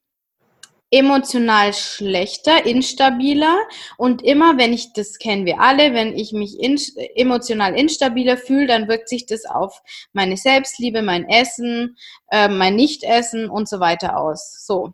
[0.91, 3.59] emotional schlechter, instabiler
[3.97, 6.81] und immer, wenn ich, das kennen wir alle, wenn ich mich in,
[7.17, 9.83] emotional instabiler fühle, dann wirkt sich das auf
[10.13, 11.97] meine Selbstliebe, mein Essen,
[12.31, 14.65] äh, mein Nichtessen und so weiter aus.
[14.65, 14.93] So,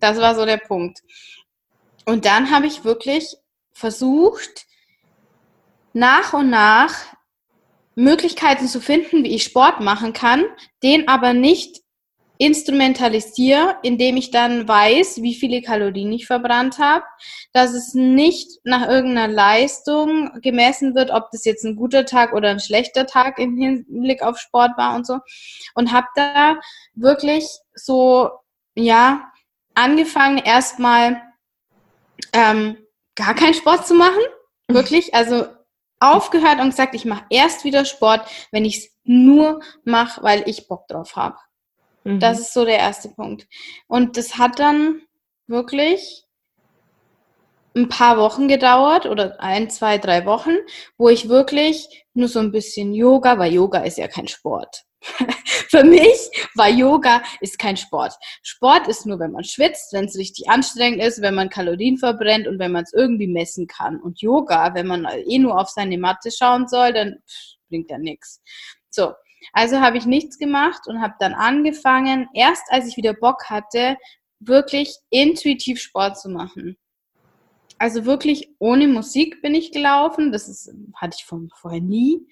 [0.00, 1.02] das war so der Punkt.
[2.06, 3.36] Und dann habe ich wirklich
[3.72, 4.66] versucht,
[5.92, 6.92] nach und nach
[7.94, 10.44] Möglichkeiten zu finden, wie ich Sport machen kann,
[10.82, 11.84] den aber nicht
[12.38, 17.04] instrumentalisiere, indem ich dann weiß, wie viele Kalorien ich verbrannt habe,
[17.52, 22.50] dass es nicht nach irgendeiner Leistung gemessen wird, ob das jetzt ein guter Tag oder
[22.50, 25.20] ein schlechter Tag im Hinblick auf Sport war und so.
[25.74, 26.56] Und habe da
[26.94, 28.30] wirklich so,
[28.74, 29.30] ja,
[29.74, 31.22] angefangen erstmal
[32.32, 32.78] ähm,
[33.14, 34.20] gar keinen Sport zu machen.
[34.68, 35.46] Wirklich, also
[36.00, 40.68] aufgehört und gesagt, ich mache erst wieder Sport, wenn ich es nur mache, weil ich
[40.68, 41.36] Bock drauf habe.
[42.04, 42.20] Mhm.
[42.20, 43.46] Das ist so der erste Punkt.
[43.86, 45.02] Und das hat dann
[45.46, 46.24] wirklich
[47.76, 50.56] ein paar Wochen gedauert oder ein, zwei, drei Wochen,
[50.96, 54.84] wo ich wirklich nur so ein bisschen Yoga, weil Yoga ist ja kein Sport.
[55.68, 58.14] Für mich war Yoga ist kein Sport.
[58.42, 62.46] Sport ist nur, wenn man schwitzt, wenn es richtig anstrengend ist, wenn man Kalorien verbrennt
[62.46, 64.00] und wenn man es irgendwie messen kann.
[64.00, 67.16] Und Yoga, wenn man eh nur auf seine Matte schauen soll, dann
[67.68, 68.40] bringt ja nichts.
[68.90, 69.12] So,
[69.52, 73.96] also habe ich nichts gemacht und habe dann angefangen, erst als ich wieder Bock hatte,
[74.40, 76.76] wirklich intuitiv Sport zu machen.
[77.78, 80.32] Also wirklich ohne Musik bin ich gelaufen.
[80.32, 82.26] Das ist, hatte ich von, vorher nie.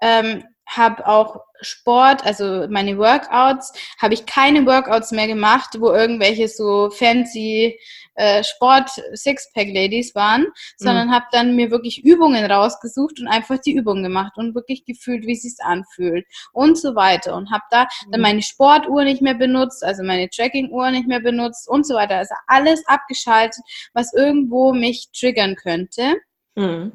[0.00, 6.48] Ähm, habe auch Sport, also meine Workouts, habe ich keine Workouts mehr gemacht, wo irgendwelche
[6.48, 7.78] so fancy
[8.14, 10.46] äh, Sport Sixpack Ladies waren,
[10.76, 11.12] sondern mhm.
[11.12, 15.32] habe dann mir wirklich Übungen rausgesucht und einfach die Übungen gemacht und wirklich gefühlt, wie
[15.32, 18.12] es sich anfühlt und so weiter und habe da mhm.
[18.12, 21.94] dann meine Sportuhr nicht mehr benutzt, also meine Tracking Uhr nicht mehr benutzt und so
[21.94, 23.62] weiter, also alles abgeschaltet,
[23.94, 26.16] was irgendwo mich triggern könnte.
[26.54, 26.92] Mhm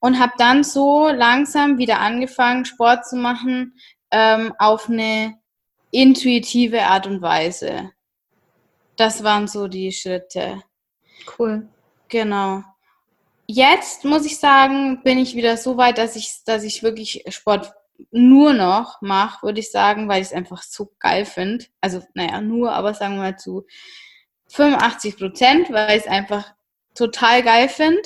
[0.00, 3.74] und habe dann so langsam wieder angefangen, Sport zu machen
[4.10, 5.38] ähm, auf eine
[5.90, 7.92] intuitive Art und Weise.
[8.96, 10.62] Das waren so die Schritte.
[11.38, 11.68] Cool.
[12.08, 12.62] Genau.
[13.46, 17.72] Jetzt muss ich sagen, bin ich wieder so weit, dass ich, dass ich wirklich Sport
[18.10, 21.66] nur noch mache, würde ich sagen, weil ich es einfach so geil finde.
[21.80, 23.66] Also, naja, nur, aber sagen wir mal zu
[24.48, 26.54] 85 Prozent, weil ich es einfach
[26.94, 28.02] total geil finde.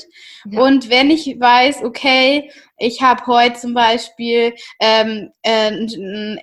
[0.51, 0.61] Ja.
[0.63, 6.41] Und wenn ich weiß, okay, ich habe heute zum Beispiel ähm, äh, ein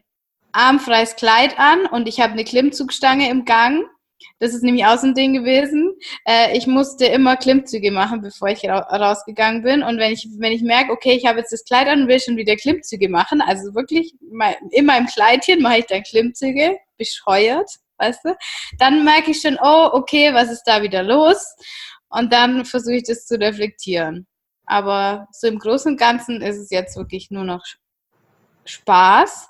[0.52, 3.86] armfreies Kleid an und ich habe eine Klimmzugstange im Gang,
[4.40, 5.94] das ist nämlich auch so ein Ding gewesen.
[6.26, 9.84] Äh, ich musste immer Klimmzüge machen, bevor ich ra rausgegangen bin.
[9.84, 12.20] Und wenn ich, wenn ich merke, okay, ich habe jetzt das Kleid an und will
[12.20, 14.14] schon wieder Klimmzüge machen, also wirklich
[14.72, 18.36] in meinem Kleidchen mache ich dann Klimmzüge, bescheuert, weißt du,
[18.80, 21.56] dann merke ich schon, oh, okay, was ist da wieder los?
[22.14, 24.28] Und dann versuche ich das zu reflektieren.
[24.66, 27.66] Aber so im Großen und Ganzen ist es jetzt wirklich nur noch
[28.66, 29.50] Spaß.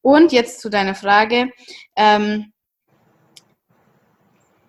[0.00, 1.50] Und jetzt zu deiner Frage.
[1.96, 2.52] Ähm,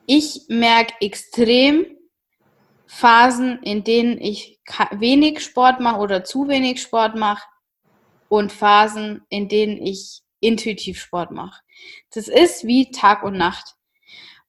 [0.05, 1.85] ich merke extrem
[2.87, 4.59] Phasen, in denen ich
[4.91, 7.47] wenig Sport mache oder zu wenig Sport mache
[8.27, 11.61] und Phasen, in denen ich intuitiv Sport mache.
[12.13, 13.75] Das ist wie Tag und Nacht.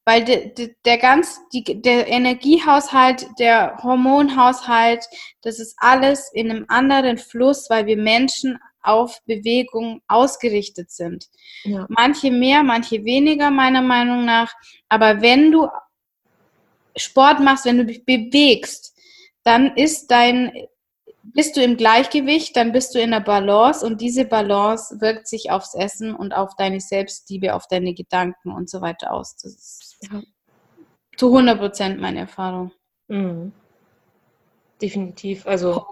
[0.05, 5.05] Weil de, de, der ganz, die, der Energiehaushalt, der Hormonhaushalt,
[5.43, 11.27] das ist alles in einem anderen Fluss, weil wir Menschen auf Bewegung ausgerichtet sind.
[11.65, 11.87] Ja.
[11.89, 14.53] Manche mehr, manche weniger, meiner Meinung nach.
[14.89, 15.69] Aber wenn du
[16.97, 18.95] Sport machst, wenn du dich bewegst,
[19.43, 20.53] dann ist dein,
[21.23, 25.51] bist du im Gleichgewicht, dann bist du in der Balance und diese Balance wirkt sich
[25.51, 29.37] aufs Essen und auf deine Selbstliebe, auf deine Gedanken und so weiter aus.
[29.37, 30.23] Das ist ja.
[31.17, 32.73] zu 100 Prozent meine Erfahrung.
[33.09, 33.53] Mhm.
[34.81, 35.47] Definitiv.
[35.47, 35.87] Also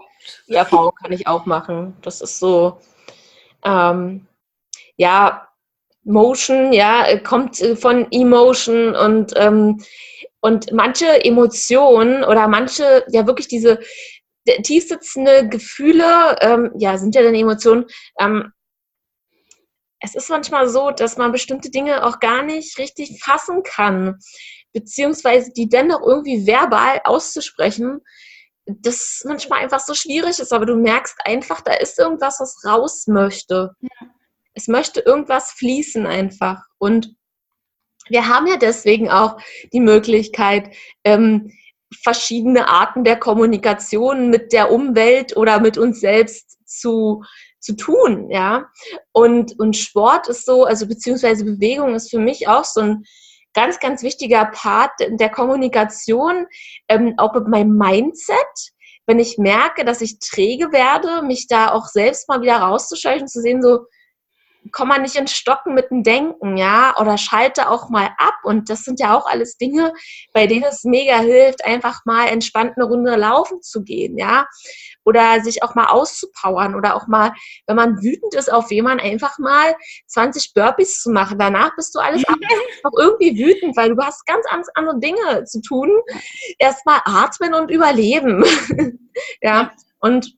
[0.47, 1.95] die Erfahrung kann ich auch machen.
[2.01, 2.79] Das ist so,
[3.63, 4.27] ähm,
[4.97, 5.47] ja,
[6.03, 9.83] Motion, ja, kommt von Emotion und, ähm,
[10.41, 13.79] und manche Emotionen oder manche, ja wirklich diese
[14.63, 17.85] tief sitzende Gefühle, ähm, ja, sind ja dann Emotionen.
[18.19, 18.51] Ähm,
[19.99, 24.19] es ist manchmal so, dass man bestimmte Dinge auch gar nicht richtig fassen kann,
[24.73, 28.01] beziehungsweise die dennoch irgendwie verbal auszusprechen,
[28.65, 33.07] das manchmal einfach so schwierig ist, aber du merkst einfach, da ist irgendwas, was raus
[33.07, 33.71] möchte.
[33.81, 34.07] Ja.
[34.53, 36.61] Es möchte irgendwas fließen einfach.
[36.77, 37.15] Und
[38.09, 39.37] wir haben ja deswegen auch
[39.73, 41.51] die Möglichkeit, ähm,
[42.03, 47.23] verschiedene Arten der Kommunikation mit der Umwelt oder mit uns selbst zu,
[47.59, 48.69] zu tun, ja.
[49.11, 53.03] Und, und Sport ist so, also beziehungsweise Bewegung ist für mich auch so ein
[53.53, 56.47] ganz, ganz wichtiger Part der Kommunikation,
[56.87, 58.35] ähm, auch mit meinem Mindset.
[59.05, 63.41] Wenn ich merke, dass ich träge werde, mich da auch selbst mal wieder rauszuschalten, zu
[63.41, 63.85] sehen, so,
[64.71, 68.35] komm mal nicht ins Stocken mit dem Denken, ja, oder schalte auch mal ab.
[68.43, 69.93] Und das sind ja auch alles Dinge,
[70.33, 74.45] bei denen es mega hilft, einfach mal entspannt eine Runde laufen zu gehen, ja
[75.09, 77.33] oder sich auch mal auszupowern oder auch mal,
[77.65, 81.39] wenn man wütend ist auf jemanden, einfach mal 20 Burpees zu machen.
[81.39, 82.23] Danach bist du alles
[82.83, 84.45] noch irgendwie wütend, weil du hast ganz,
[84.75, 85.89] andere Dinge zu tun.
[86.59, 88.43] Erstmal atmen und überleben.
[89.41, 90.35] ja, und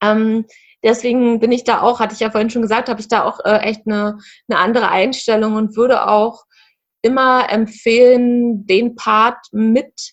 [0.00, 0.46] ähm,
[0.84, 3.40] deswegen bin ich da auch, hatte ich ja vorhin schon gesagt, habe ich da auch
[3.44, 4.18] äh, echt eine,
[4.48, 6.44] eine andere Einstellung und würde auch
[7.02, 10.12] immer empfehlen, den Part mit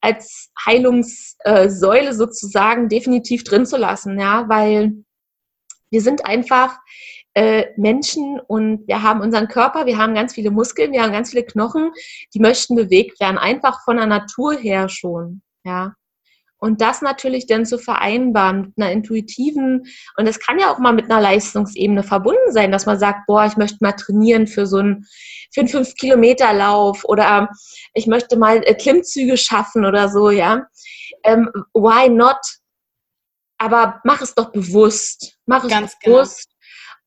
[0.00, 4.92] als Heilungssäule sozusagen definitiv drin zu lassen, ja, weil
[5.90, 6.78] wir sind einfach
[7.34, 11.30] äh, Menschen und wir haben unseren Körper, wir haben ganz viele Muskeln, wir haben ganz
[11.30, 11.92] viele Knochen,
[12.34, 15.94] die möchten bewegt werden, einfach von der Natur her schon, ja.
[16.60, 19.86] Und das natürlich dann zu vereinbaren mit einer intuitiven,
[20.16, 23.46] und das kann ja auch mal mit einer Leistungsebene verbunden sein, dass man sagt, boah,
[23.46, 25.06] ich möchte mal trainieren für so einen,
[25.52, 27.48] für einen 5-Kilometer-Lauf oder
[27.94, 30.66] ich möchte mal äh, Klimmzüge schaffen oder so, ja.
[31.24, 32.38] Ähm, why not?
[33.56, 35.38] Aber mach es doch bewusst.
[35.46, 36.16] Mach es Ganz genau.
[36.16, 36.48] bewusst.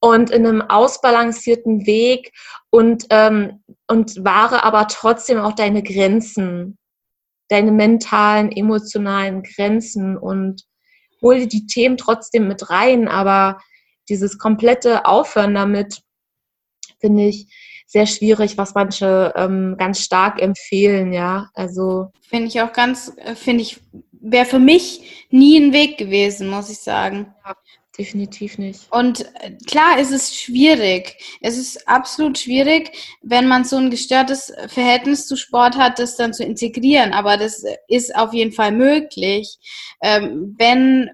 [0.01, 0.15] Genau.
[0.15, 2.33] Und in einem ausbalancierten Weg
[2.71, 6.77] und, ähm, und wahre aber trotzdem auch deine Grenzen
[7.49, 10.63] deine mentalen, emotionalen Grenzen und
[11.21, 13.59] hol dir die Themen trotzdem mit rein, aber
[14.09, 16.01] dieses komplette Aufhören damit
[16.99, 17.47] finde ich
[17.85, 21.49] sehr schwierig, was manche ähm, ganz stark empfehlen, ja.
[21.53, 23.81] Also finde ich auch ganz, äh, finde ich,
[24.11, 27.33] wäre für mich nie ein Weg gewesen, muss ich sagen.
[27.45, 27.55] Ja.
[27.97, 28.91] Definitiv nicht.
[28.91, 31.17] Und äh, klar ist es schwierig.
[31.41, 32.91] Es ist absolut schwierig,
[33.21, 37.13] wenn man so ein gestörtes Verhältnis zu Sport hat, das dann zu integrieren.
[37.13, 39.57] Aber das ist auf jeden Fall möglich.
[40.01, 41.09] Ähm, wenn,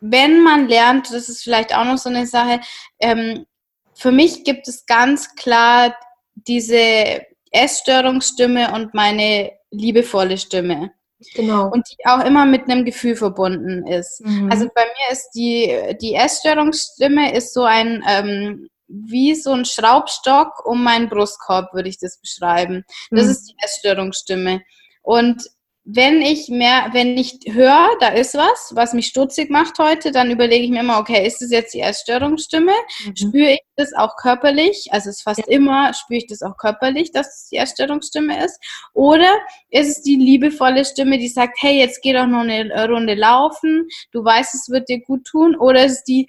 [0.00, 2.60] wenn man lernt, das ist vielleicht auch noch so eine Sache,
[3.00, 3.46] ähm,
[3.94, 5.96] für mich gibt es ganz klar
[6.34, 10.92] diese Essstörungsstimme und meine liebevolle Stimme.
[11.34, 11.70] Genau.
[11.70, 14.20] Und die auch immer mit einem Gefühl verbunden ist.
[14.24, 14.50] Mhm.
[14.50, 20.64] Also bei mir ist die, die Essstörungsstimme ist so ein, ähm, wie so ein Schraubstock
[20.66, 22.84] um meinen Brustkorb, würde ich das beschreiben.
[23.10, 23.30] Das mhm.
[23.30, 24.62] ist die Essstörungsstimme.
[25.02, 25.42] Und
[25.86, 30.30] wenn ich mehr, wenn ich höre, da ist was, was mich stutzig macht heute, dann
[30.30, 32.72] überlege ich mir immer, okay, ist das jetzt die Essstörungsstimme?
[33.04, 33.16] Mhm.
[33.16, 34.88] Spüre ich das auch körperlich?
[34.92, 35.46] Also es ist fast ja.
[35.48, 38.58] immer, spüre ich das auch körperlich, dass es die Essstörungsstimme ist?
[38.94, 39.30] Oder
[39.68, 43.86] ist es die liebevolle Stimme, die sagt, hey, jetzt geh doch noch eine Runde laufen,
[44.10, 45.54] du weißt, es wird dir gut tun?
[45.54, 46.28] Oder ist es die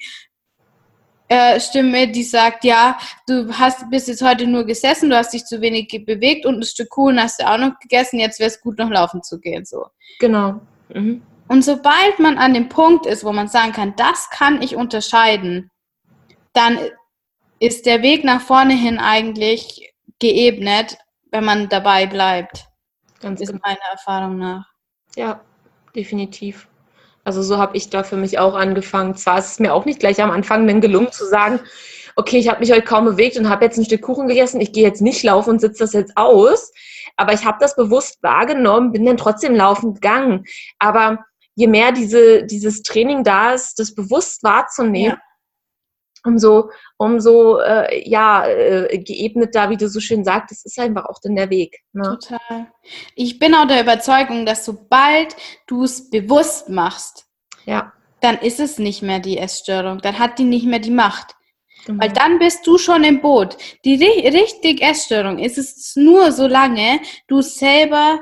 [1.28, 2.98] äh, Stimme, die sagt, ja,
[3.28, 6.64] du hast bist jetzt heute nur gesessen, du hast dich zu wenig bewegt und ein
[6.64, 9.66] Stück Kuchen hast du auch noch gegessen, jetzt wäre es gut, noch laufen zu gehen.
[9.66, 9.86] So.
[10.20, 10.62] Genau.
[10.90, 11.22] Mhm.
[11.48, 15.70] Und sobald man an dem Punkt ist, wo man sagen kann, das kann ich unterscheiden,
[16.54, 16.80] dann
[17.60, 20.98] ist der Weg nach vorne hin eigentlich geebnet,
[21.32, 22.66] wenn man dabei bleibt.
[23.20, 23.62] Ganz ist genau.
[23.64, 24.66] meiner Erfahrung nach.
[25.16, 25.42] Ja,
[25.96, 26.68] definitiv.
[27.26, 29.16] Also so habe ich da für mich auch angefangen.
[29.16, 31.60] Zwar ist es mir auch nicht gleich am Anfang dann gelungen zu sagen,
[32.16, 34.72] okay, ich habe mich heute kaum bewegt und habe jetzt ein Stück Kuchen gegessen, ich
[34.72, 36.72] gehe jetzt nicht laufen und sitze das jetzt aus.
[37.18, 40.46] Aber ich habe das bewusst wahrgenommen, bin dann trotzdem laufen gegangen.
[40.80, 45.25] Aber je mehr diese, dieses Training da ist, das bewusst wahrzunehmen, ja
[46.26, 51.36] umso, umso äh, ja, äh, geebneter, wie du so schön sagtest, ist einfach auch dann
[51.36, 51.82] der Weg.
[51.94, 52.18] Ne?
[52.20, 52.68] Total.
[53.16, 55.36] Ich bin auch der Überzeugung, dass sobald
[55.68, 57.26] du es bewusst machst,
[57.66, 57.94] ja.
[58.22, 61.36] dann ist es nicht mehr die Essstörung, dann hat die nicht mehr die Macht.
[61.88, 62.02] Mhm.
[62.02, 63.58] Weil dann bist du schon im Boot.
[63.84, 68.22] Die richtig Essstörung ist es nur, solange du selber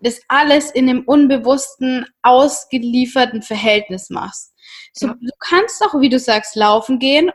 [0.00, 4.53] das alles in einem unbewussten, ausgelieferten Verhältnis machst.
[4.92, 5.14] So, ja.
[5.20, 7.30] Du kannst auch, wie du sagst, laufen gehen,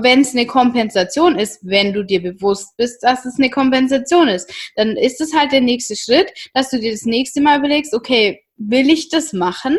[0.00, 4.50] wenn es eine Kompensation ist, wenn du dir bewusst bist, dass es eine Kompensation ist.
[4.76, 8.42] Dann ist es halt der nächste Schritt, dass du dir das nächste Mal überlegst, okay,
[8.56, 9.78] will ich das machen?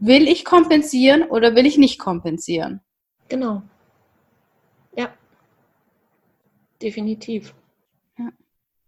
[0.00, 2.80] Will ich kompensieren oder will ich nicht kompensieren?
[3.28, 3.62] Genau.
[4.96, 5.12] Ja.
[6.80, 7.54] Definitiv.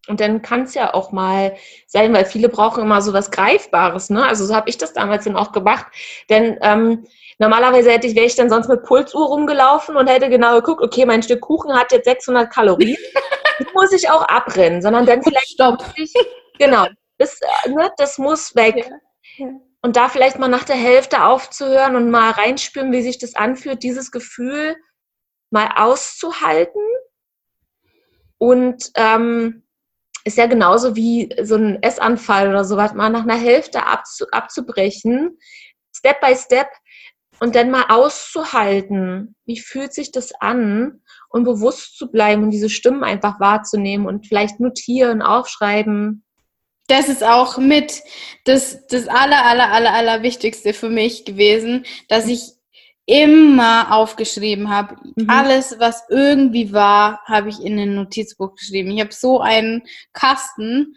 [0.08, 4.10] Und dann kann es ja auch mal sein, weil viele brauchen immer so was Greifbares.
[4.10, 4.24] Ne?
[4.24, 5.86] Also so habe ich das damals dann auch gemacht.
[6.28, 7.04] Denn ähm,
[7.38, 11.04] normalerweise hätte ich, wäre ich dann sonst mit Pulsuhr rumgelaufen und hätte genau geguckt, okay,
[11.04, 12.96] mein Stück Kuchen hat jetzt 600 Kalorien.
[13.58, 15.84] das muss ich auch abrennen, sondern dann vielleicht Stopp.
[15.96, 16.12] Ich,
[16.58, 16.86] genau,
[17.18, 18.88] das, äh, ne, das muss weg.
[18.88, 18.96] Ja.
[19.36, 19.52] Ja.
[19.82, 23.82] Und da vielleicht mal nach der Hälfte aufzuhören und mal reinspüren, wie sich das anfühlt,
[23.82, 24.76] dieses Gefühl
[25.50, 26.82] mal auszuhalten
[28.38, 29.62] und ähm,
[30.24, 35.38] ist ja genauso wie so ein Essanfall oder sowas, mal nach einer Hälfte abzu, abzubrechen,
[35.94, 36.68] Step by Step
[37.40, 41.00] und dann mal auszuhalten, wie fühlt sich das an
[41.30, 46.24] und bewusst zu bleiben und diese Stimmen einfach wahrzunehmen und vielleicht notieren, aufschreiben.
[46.86, 48.02] Das ist auch mit
[48.44, 52.59] das, das aller, aller, aller, aller Wichtigste für mich gewesen, dass ich
[53.10, 54.94] immer aufgeschrieben habe.
[55.16, 55.28] Mhm.
[55.28, 58.92] Alles, was irgendwie war, habe ich in ein Notizbuch geschrieben.
[58.92, 59.82] Ich habe so einen
[60.12, 60.94] Kasten,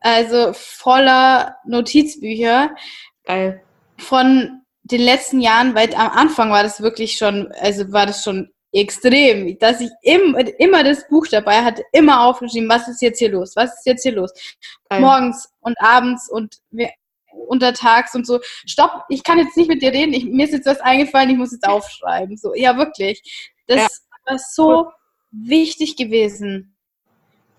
[0.00, 2.74] also voller Notizbücher.
[3.22, 3.62] Geil.
[3.96, 8.50] Von den letzten Jahren, weil am Anfang war das wirklich schon, also war das schon
[8.72, 13.30] extrem, dass ich im, immer das Buch dabei hatte, immer aufgeschrieben, was ist jetzt hier
[13.30, 14.32] los, was ist jetzt hier los.
[14.88, 15.00] Geil.
[15.00, 16.56] Morgens und abends und
[17.32, 20.66] untertags und so, stopp, ich kann jetzt nicht mit dir reden, ich, mir ist jetzt
[20.66, 22.36] was eingefallen, ich muss jetzt aufschreiben.
[22.36, 23.52] So, ja, wirklich.
[23.66, 23.88] Das ja.
[24.26, 24.90] war so
[25.30, 26.76] wichtig gewesen.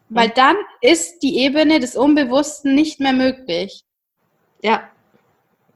[0.09, 3.83] Weil dann ist die Ebene des Unbewussten nicht mehr möglich.
[4.61, 4.89] Ja,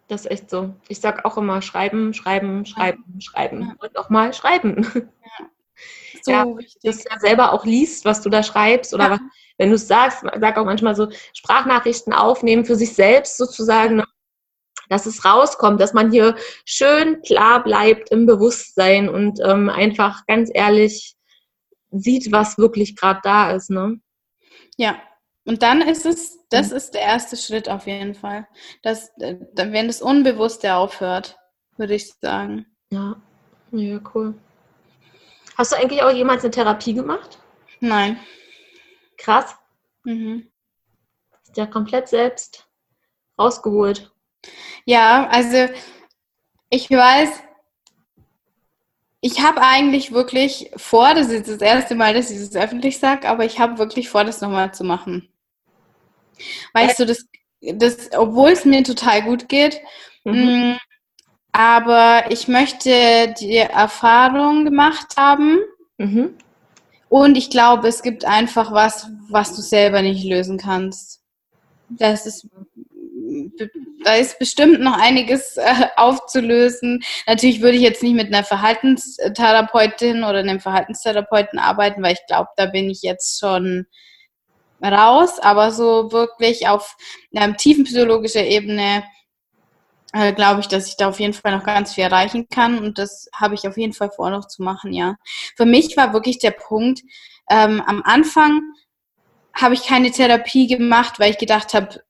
[0.08, 0.76] das ist echt so.
[0.88, 3.22] Ich sag auch immer schreiben, schreiben, schreiben, ja.
[3.22, 4.88] schreiben und auch mal schreiben.
[4.94, 5.48] Ja.
[6.22, 6.82] So ja, wichtig.
[6.84, 9.20] Dass du ja selber auch liest, was du da schreibst oder was,
[9.58, 14.06] wenn du es sagst, sag auch manchmal so Sprachnachrichten aufnehmen für sich selbst sozusagen, ne?
[14.90, 16.36] dass es rauskommt, dass man hier
[16.66, 21.16] schön klar bleibt im Bewusstsein und ähm, einfach ganz ehrlich
[21.92, 23.70] sieht, was wirklich gerade da ist.
[23.70, 24.00] Ne?
[24.78, 25.02] Ja,
[25.46, 28.48] und dann ist es, das ist der erste Schritt auf jeden Fall.
[28.84, 31.38] Dass, äh, wenn das Unbewusste aufhört,
[31.78, 32.66] würde ich sagen.
[32.92, 33.16] Ja,
[33.72, 34.34] ja, cool.
[35.58, 37.40] Hast du eigentlich auch jemals eine Therapie gemacht?
[37.80, 38.20] Nein.
[39.18, 39.56] Krass.
[40.04, 40.48] Mhm.
[41.44, 42.68] Ist ja komplett selbst
[43.38, 44.12] rausgeholt.
[44.86, 45.68] Ja, also
[46.70, 47.30] ich weiß,
[49.22, 53.28] ich habe eigentlich wirklich vor, das ist das erste Mal, dass ich das öffentlich sage,
[53.28, 55.30] aber ich habe wirklich vor, das nochmal zu machen.
[56.74, 57.26] Weißt du, das,
[57.62, 59.82] das, obwohl es mir total gut geht,
[60.24, 60.74] mhm.
[60.74, 60.78] Mm,
[61.52, 65.60] aber ich möchte die Erfahrung gemacht haben.
[65.98, 66.38] Mhm.
[67.10, 71.22] Und ich glaube, es gibt einfach was, was du selber nicht lösen kannst.
[71.90, 72.48] Das ist,
[74.04, 77.02] da ist bestimmt noch einiges äh, aufzulösen.
[77.26, 82.50] Natürlich würde ich jetzt nicht mit einer Verhaltenstherapeutin oder einem Verhaltenstherapeuten arbeiten, weil ich glaube,
[82.58, 83.86] da bin ich jetzt schon
[84.84, 86.98] raus, aber so wirklich auf
[87.34, 89.04] einer tiefen psychologischer Ebene
[90.14, 92.98] äh, glaube ich, dass ich da auf jeden Fall noch ganz viel erreichen kann und
[92.98, 95.16] das habe ich auf jeden Fall vor, noch zu machen, ja.
[95.56, 97.02] Für mich war wirklich der Punkt,
[97.50, 98.62] ähm, am Anfang
[99.54, 102.02] habe ich keine Therapie gemacht, weil ich gedacht habe,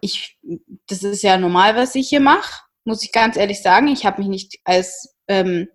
[0.00, 0.38] ich,
[0.86, 3.88] das ist ja normal, was ich hier mache, muss ich ganz ehrlich sagen.
[3.88, 5.68] Ich habe mich nicht als ähm,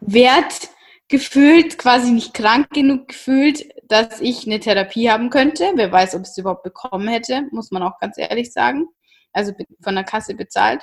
[0.00, 0.70] wert
[1.08, 5.72] gefühlt, quasi nicht krank genug gefühlt, dass ich eine Therapie haben könnte.
[5.74, 8.88] Wer weiß, ob ich es überhaupt bekommen hätte, muss man auch ganz ehrlich sagen.
[9.38, 10.82] Also von der Kasse bezahlt.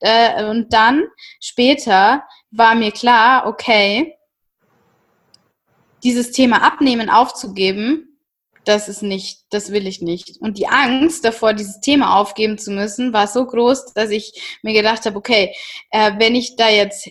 [0.00, 1.04] Äh, und dann
[1.40, 4.16] später war mir klar, okay,
[6.02, 8.18] dieses Thema Abnehmen aufzugeben,
[8.66, 10.38] das ist nicht, das will ich nicht.
[10.40, 14.74] Und die Angst davor, dieses Thema aufgeben zu müssen, war so groß, dass ich mir
[14.74, 15.54] gedacht habe, okay,
[15.90, 17.10] äh, wenn ich da jetzt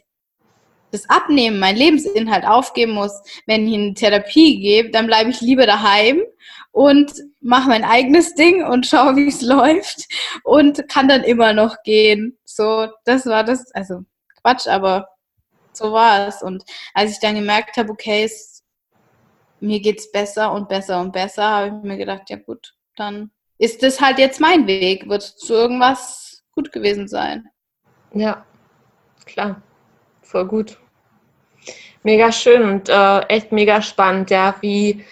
[0.91, 3.11] das Abnehmen, mein Lebensinhalt aufgeben muss,
[3.47, 6.21] wenn ich in Therapie gehe, dann bleibe ich lieber daheim
[6.73, 10.07] und mache mein eigenes Ding und schaue, wie es läuft
[10.43, 12.37] und kann dann immer noch gehen.
[12.43, 14.01] So, das war das, also
[14.41, 15.07] Quatsch, aber
[15.71, 16.41] so war es.
[16.41, 16.63] Und
[16.95, 18.63] als ich dann gemerkt habe, okay, es,
[19.59, 23.83] mir geht's besser und besser und besser, habe ich mir gedacht, ja gut, dann ist
[23.83, 27.47] das halt jetzt mein Weg, wird zu irgendwas gut gewesen sein.
[28.15, 28.45] Ja,
[29.25, 29.61] klar,
[30.23, 30.79] voll gut.
[32.01, 35.05] Mega schön und äh, echt mega spannend, ja, wie,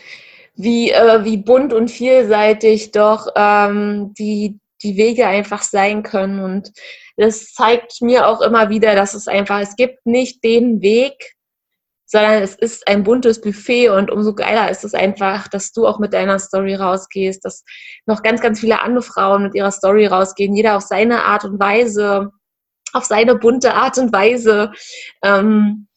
[0.53, 6.43] wie, äh, wie bunt und vielseitig doch ähm, die, die Wege einfach sein können.
[6.43, 6.71] Und
[7.17, 11.35] das zeigt mir auch immer wieder, dass es einfach, es gibt nicht den Weg,
[12.11, 15.97] sondern es ist ein buntes Buffet und umso geiler ist es einfach, dass du auch
[15.97, 17.63] mit deiner Story rausgehst, dass
[18.05, 21.57] noch ganz, ganz viele andere Frauen mit ihrer Story rausgehen, jeder auf seine Art und
[21.57, 22.31] Weise,
[22.91, 24.73] auf seine bunte Art und Weise.
[25.23, 25.87] Ähm,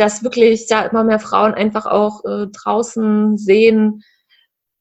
[0.00, 4.02] dass wirklich ja immer mehr Frauen einfach auch äh, draußen sehen,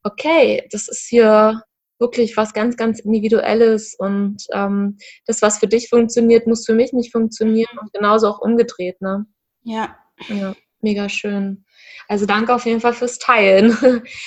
[0.04, 1.62] okay, das ist hier
[2.00, 6.94] wirklich was ganz, ganz Individuelles und ähm, das, was für dich funktioniert, muss für mich
[6.94, 9.26] nicht funktionieren und genauso auch umgedreht, ne?
[9.64, 9.98] Ja.
[10.30, 11.66] Ja, mega schön.
[12.08, 13.78] Also danke auf jeden Fall fürs Teilen.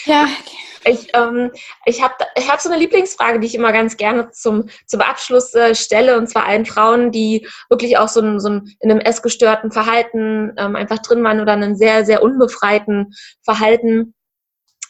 [0.04, 0.26] Ja.
[0.84, 1.50] Ich, ähm,
[1.84, 5.54] ich habe ich hab so eine Lieblingsfrage, die ich immer ganz gerne zum, zum Abschluss
[5.54, 9.00] äh, stelle, und zwar allen Frauen, die wirklich auch so, ein, so ein, in einem
[9.00, 13.12] essgestörten Verhalten ähm, einfach drin waren oder einen sehr, sehr unbefreiten
[13.44, 14.14] Verhalten.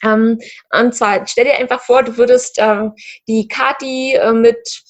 [0.03, 0.39] Ähm,
[0.73, 2.89] und zwar, stell dir einfach vor, du würdest äh,
[3.29, 4.83] die Kati äh, mit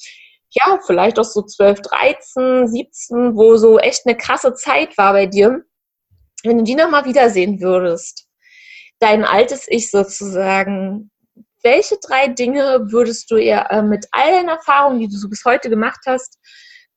[0.54, 5.26] ja, vielleicht auch so 12, 13, 17, wo so echt eine krasse Zeit war bei
[5.26, 5.64] dir,
[6.44, 8.26] wenn du die nochmal wiedersehen würdest,
[9.02, 11.10] dein altes Ich sozusagen,
[11.62, 15.44] welche drei Dinge würdest du ihr äh, mit all den Erfahrungen, die du so bis
[15.44, 16.38] heute gemacht hast,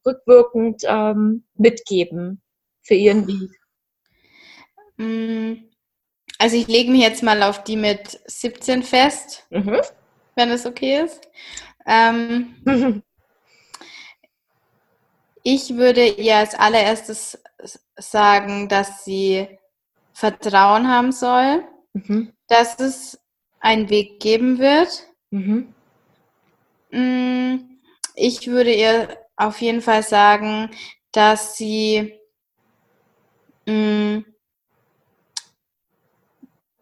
[0.05, 2.41] rückwirkend ähm, mitgeben
[2.83, 3.49] für ihren Weg?
[4.97, 5.69] Mm,
[6.37, 9.81] also ich lege mich jetzt mal auf die mit 17 fest, mhm.
[10.35, 11.27] wenn es okay ist.
[11.85, 13.03] Ähm, mhm.
[15.47, 17.37] Ich würde ihr als allererstes
[17.97, 19.47] sagen, dass sie
[20.11, 21.63] Vertrauen haben soll,
[21.95, 22.33] mhm.
[22.47, 23.19] dass es
[23.59, 25.07] einen Weg geben wird.
[25.31, 25.73] Mhm.
[26.91, 27.79] Mm,
[28.15, 30.69] ich würde ihr auf jeden Fall sagen,
[31.11, 32.19] dass sie
[33.65, 34.25] mh, mm,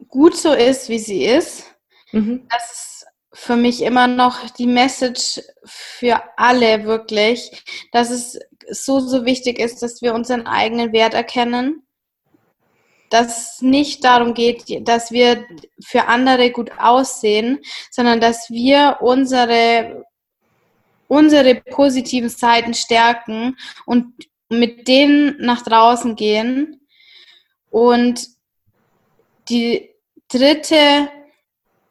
[0.08, 1.74] gut so ist, wie sie ist.
[2.12, 2.48] Mhm.
[2.50, 8.40] Das ist für mich immer noch die Message für alle wirklich, dass es
[8.70, 11.84] so, so wichtig ist, dass wir unseren eigenen Wert erkennen.
[13.14, 15.46] Dass es nicht darum geht, dass wir
[15.80, 17.60] für andere gut aussehen,
[17.92, 20.04] sondern dass wir unsere,
[21.08, 23.56] unsere positiven Seiten stärken
[23.86, 24.16] und
[24.50, 26.88] mit denen nach draußen gehen.
[27.70, 28.28] Und
[29.48, 29.92] die
[30.28, 31.08] dritte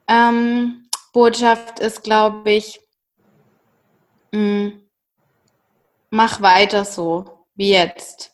[0.09, 2.81] ähm, Botschaft ist, glaube ich,
[4.33, 4.83] mh, mm,
[6.11, 8.32] mach weiter so wie jetzt.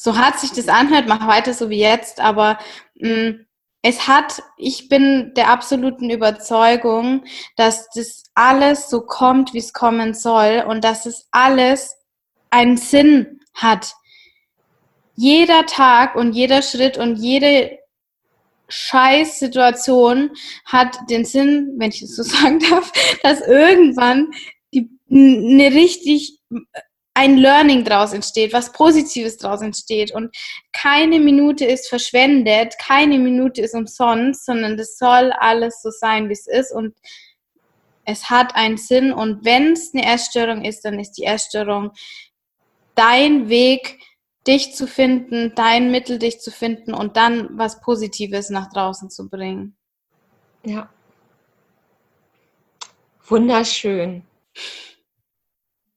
[0.00, 2.60] So hart sich das anhört, mach weiter so wie jetzt, aber
[2.94, 3.46] mh, mm,
[3.82, 7.24] es hat, ich bin der absoluten Überzeugung,
[7.56, 11.96] dass das alles so kommt, wie es kommen soll und dass es alles
[12.50, 13.94] einen Sinn hat.
[15.16, 17.78] Jeder Tag und jeder Schritt und jede
[18.68, 20.30] Scheißsituation
[20.64, 22.92] hat den Sinn, wenn ich das so sagen darf,
[23.24, 24.30] dass irgendwann
[24.72, 26.38] die, eine richtig
[27.18, 30.14] ein Learning draus entsteht, was Positives draus entsteht.
[30.14, 30.36] Und
[30.72, 36.34] keine Minute ist verschwendet, keine Minute ist umsonst, sondern das soll alles so sein, wie
[36.34, 36.72] es ist.
[36.72, 36.94] Und
[38.04, 39.12] es hat einen Sinn.
[39.12, 41.90] Und wenn es eine Essstörung ist, dann ist die Essstörung
[42.94, 43.98] dein Weg,
[44.46, 49.28] dich zu finden, dein Mittel, dich zu finden und dann was Positives nach draußen zu
[49.28, 49.76] bringen.
[50.64, 50.88] Ja.
[53.26, 54.22] Wunderschön.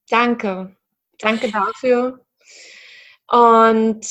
[0.10, 0.76] Danke.
[1.22, 2.26] Danke dafür.
[3.28, 4.06] Und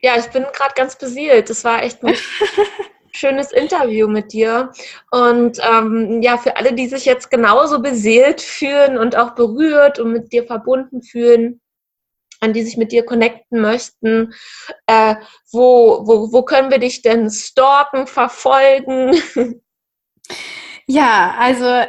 [0.00, 1.50] ja, ich bin gerade ganz beseelt.
[1.50, 2.14] Das war echt ein
[3.12, 4.72] schönes Interview mit dir.
[5.10, 10.12] Und ähm, ja, für alle, die sich jetzt genauso beseelt fühlen und auch berührt und
[10.12, 11.60] mit dir verbunden fühlen,
[12.40, 14.34] an die sich mit dir connecten möchten,
[14.86, 15.14] äh,
[15.52, 19.16] wo, wo, wo können wir dich denn stalken, verfolgen?
[20.86, 21.82] Ja, also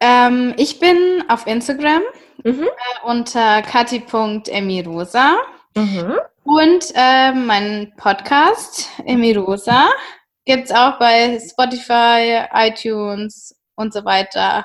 [0.00, 2.02] ähm, ich bin auf Instagram
[2.44, 2.62] mhm.
[2.62, 5.36] äh, unter kati.emirosa.
[5.76, 6.14] Mhm.
[6.44, 9.88] Und äh, mein Podcast, Emirosa,
[10.44, 14.64] gibt es auch bei Spotify, iTunes und so weiter.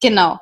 [0.00, 0.38] Genau.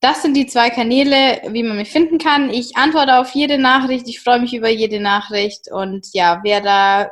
[0.00, 2.48] Das sind die zwei Kanäle, wie man mich finden kann.
[2.48, 4.08] Ich antworte auf jede Nachricht.
[4.08, 5.70] Ich freue mich über jede Nachricht.
[5.70, 7.10] Und ja, wer da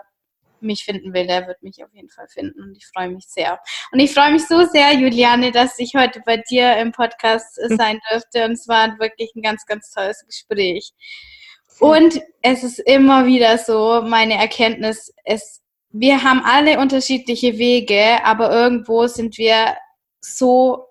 [0.60, 3.60] mich finden will, der wird mich auf jeden Fall finden und ich freue mich sehr.
[3.92, 7.76] Und ich freue mich so sehr, Juliane, dass ich heute bei dir im Podcast hm.
[7.76, 10.92] sein durfte und es war wirklich ein ganz, ganz tolles Gespräch.
[11.80, 18.50] Und es ist immer wieder so, meine Erkenntnis, es, wir haben alle unterschiedliche Wege, aber
[18.50, 19.76] irgendwo sind wir
[20.20, 20.86] so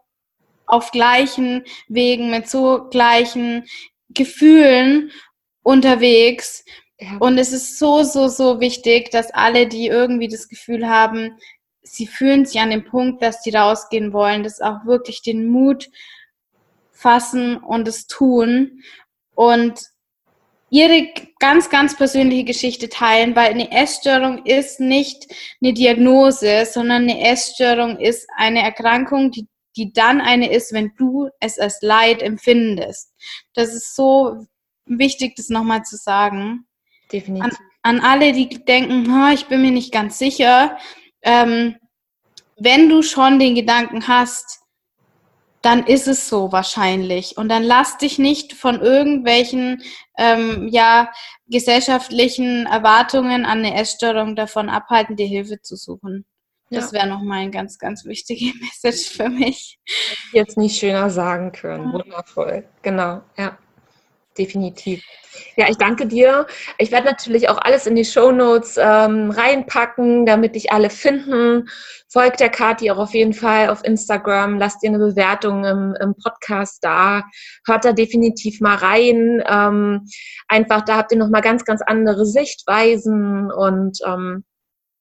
[0.65, 3.65] auf gleichen Wegen, mit so gleichen
[4.09, 5.11] Gefühlen
[5.63, 6.63] unterwegs
[7.19, 11.37] Und es ist so, so, so wichtig, dass alle, die irgendwie das Gefühl haben,
[11.83, 15.89] sie fühlen sich an dem Punkt, dass sie rausgehen wollen, das auch wirklich den Mut
[16.91, 18.81] fassen und es tun
[19.35, 19.79] und
[20.69, 25.27] ihre ganz, ganz persönliche Geschichte teilen, weil eine Essstörung ist nicht
[25.61, 31.29] eine Diagnose, sondern eine Essstörung ist eine Erkrankung, die, die dann eine ist, wenn du
[31.39, 33.13] es als Leid empfindest.
[33.53, 34.45] Das ist so
[34.85, 36.66] wichtig, das nochmal zu sagen.
[37.11, 37.57] Definitiv.
[37.83, 40.77] An, an alle, die denken, ich bin mir nicht ganz sicher,
[41.21, 41.75] ähm,
[42.57, 44.61] wenn du schon den Gedanken hast,
[45.61, 47.37] dann ist es so wahrscheinlich.
[47.37, 49.81] Und dann lass dich nicht von irgendwelchen
[50.17, 51.11] ähm, ja,
[51.47, 56.25] gesellschaftlichen Erwartungen an eine Essstörung davon abhalten, dir Hilfe zu suchen.
[56.69, 56.99] Das ja.
[56.99, 59.79] wäre nochmal ein ganz, ganz wichtige Message für mich.
[60.33, 61.91] Jetzt nicht schöner sagen können.
[61.93, 62.67] Wundervoll.
[62.81, 63.57] Genau, ja
[64.37, 65.03] definitiv.
[65.55, 66.45] Ja, ich danke dir.
[66.77, 71.67] Ich werde natürlich auch alles in die Show Notes ähm, reinpacken, damit dich alle finden.
[72.09, 74.57] Folgt der Kati auch auf jeden Fall auf Instagram.
[74.57, 77.23] Lasst ihr eine Bewertung im, im Podcast da.
[77.65, 79.43] Hört da definitiv mal rein.
[79.47, 80.07] Ähm,
[80.47, 84.43] einfach, da habt ihr nochmal ganz, ganz andere Sichtweisen und ähm,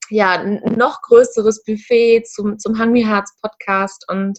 [0.09, 4.39] ja, ein noch größeres Buffet zum, zum Hungry Hearts Podcast und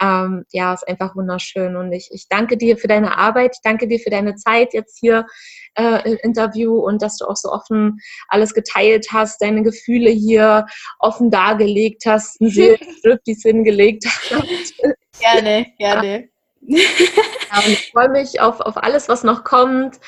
[0.00, 1.76] ähm, ja, ist einfach wunderschön.
[1.76, 4.98] Und ich, ich danke dir für deine Arbeit, ich danke dir für deine Zeit jetzt
[4.98, 5.26] hier
[5.74, 10.66] äh, im Interview und dass du auch so offen alles geteilt hast, deine Gefühle hier
[10.98, 14.74] offen dargelegt hast, ein Seelenstück, hingelegt hast.
[15.20, 16.28] Gerne, gerne.
[16.62, 20.00] Ja, und ich freue mich auf, auf alles, was noch kommt.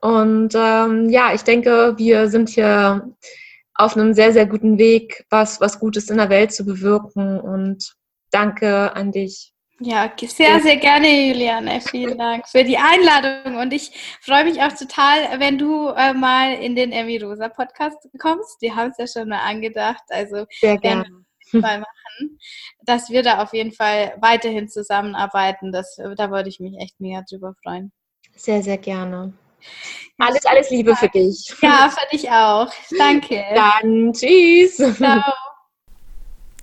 [0.00, 3.10] Und ähm, ja, ich denke, wir sind hier
[3.74, 7.40] auf einem sehr, sehr guten Weg, was, was Gutes in der Welt zu bewirken.
[7.40, 7.96] Und
[8.30, 9.52] Danke an dich.
[9.82, 11.80] Ja, sehr, sehr gerne, Juliane.
[11.80, 13.56] Vielen Dank für die Einladung.
[13.56, 13.90] Und ich
[14.20, 18.60] freue mich auch total, wenn du äh, mal in den Emmy Rosa Podcast kommst.
[18.60, 20.02] Die haben es ja schon mal angedacht.
[20.10, 21.06] Also sehr gerne.
[21.52, 22.38] Mal machen,
[22.84, 25.72] dass wir da auf jeden Fall weiterhin zusammenarbeiten.
[25.72, 27.90] Das, da würde ich mich echt mega drüber freuen.
[28.36, 29.32] Sehr, sehr gerne.
[30.18, 31.52] Alles, alles Liebe für dich.
[31.62, 32.70] Ja, für dich auch.
[32.98, 33.42] Danke.
[33.54, 34.76] Dann tschüss.
[34.96, 35.22] Ciao.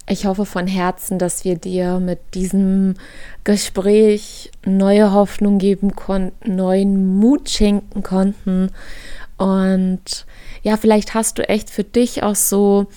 [0.10, 2.96] Ich hoffe von Herzen, dass wir dir mit diesem
[3.44, 8.72] Gespräch neue Hoffnung geben konnten, neuen Mut schenken konnten.
[9.38, 10.26] Und
[10.64, 12.88] ja, vielleicht hast du echt für dich auch so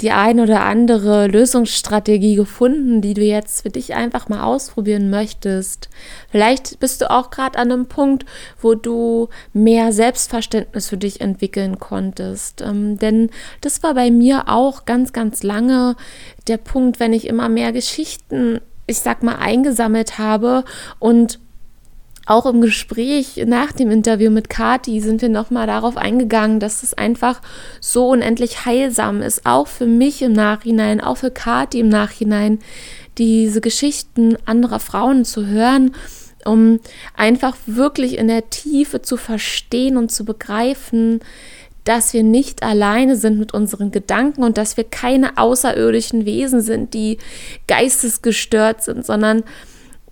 [0.00, 5.88] die ein oder andere Lösungsstrategie gefunden, die du jetzt für dich einfach mal ausprobieren möchtest.
[6.30, 8.26] Vielleicht bist du auch gerade an einem Punkt,
[8.60, 12.60] wo du mehr Selbstverständnis für dich entwickeln konntest.
[12.60, 13.30] Ähm, denn
[13.62, 15.96] das war bei mir auch ganz, ganz lange
[16.46, 20.64] der Punkt, wenn ich immer mehr Geschichten, ich sag mal, eingesammelt habe
[20.98, 21.40] und
[22.26, 26.92] auch im Gespräch nach dem Interview mit Kati sind wir nochmal darauf eingegangen, dass es
[26.92, 27.40] einfach
[27.80, 32.58] so unendlich heilsam ist, auch für mich im Nachhinein, auch für Kati im Nachhinein,
[33.16, 35.94] diese Geschichten anderer Frauen zu hören,
[36.44, 36.80] um
[37.16, 41.20] einfach wirklich in der Tiefe zu verstehen und zu begreifen,
[41.84, 46.92] dass wir nicht alleine sind mit unseren Gedanken und dass wir keine außerirdischen Wesen sind,
[46.94, 47.18] die
[47.68, 49.44] geistesgestört sind, sondern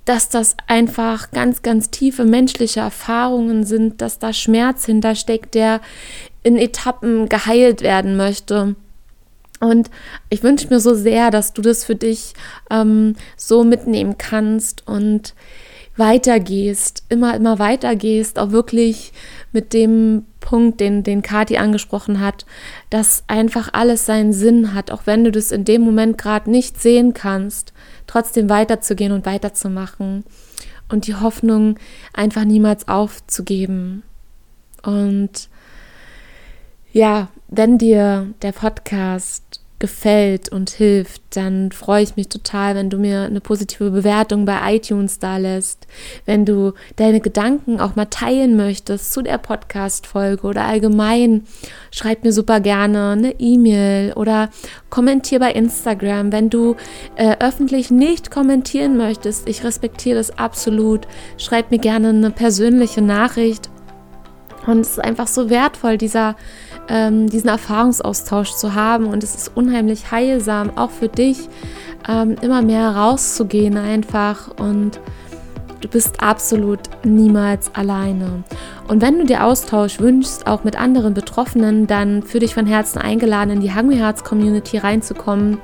[0.04, 5.80] dass das einfach ganz, ganz tiefe menschliche Erfahrungen sind, dass da Schmerz hintersteckt, der
[6.42, 8.76] in Etappen geheilt werden möchte.
[9.60, 9.90] Und
[10.28, 12.34] ich wünsche mir so sehr, dass du das für dich
[12.70, 15.34] ähm, so mitnehmen kannst und
[15.96, 19.12] weitergehst, immer, immer weitergehst, auch wirklich
[19.52, 22.44] mit dem Punkt, den, den Kati angesprochen hat,
[22.90, 26.82] dass einfach alles seinen Sinn hat, auch wenn du das in dem Moment gerade nicht
[26.82, 27.72] sehen kannst,
[28.06, 30.24] trotzdem weiterzugehen und weiterzumachen
[30.88, 31.78] und die Hoffnung
[32.12, 34.02] einfach niemals aufzugeben.
[34.82, 35.48] Und
[36.92, 39.43] ja, wenn dir der Podcast
[39.84, 44.76] gefällt und hilft, dann freue ich mich total, wenn du mir eine positive Bewertung bei
[44.76, 45.86] iTunes da lässt,
[46.24, 51.42] wenn du deine Gedanken auch mal teilen möchtest zu der Podcast-Folge oder allgemein,
[51.90, 54.48] schreib mir super gerne eine E-Mail oder
[54.88, 56.32] kommentier bei Instagram.
[56.32, 56.76] Wenn du
[57.16, 61.06] äh, öffentlich nicht kommentieren möchtest, ich respektiere das absolut,
[61.36, 63.68] schreib mir gerne eine persönliche Nachricht.
[64.66, 66.36] Und es ist einfach so wertvoll, dieser
[66.88, 69.06] ähm, diesen Erfahrungsaustausch zu haben.
[69.06, 71.48] Und es ist unheimlich heilsam, auch für dich,
[72.08, 74.48] ähm, immer mehr rauszugehen einfach.
[74.58, 75.00] Und
[75.80, 78.44] du bist absolut niemals alleine.
[78.88, 82.98] Und wenn du dir Austausch wünschst, auch mit anderen Betroffenen, dann für dich von Herzen
[82.98, 85.58] eingeladen, in die Hungry Hearts Community reinzukommen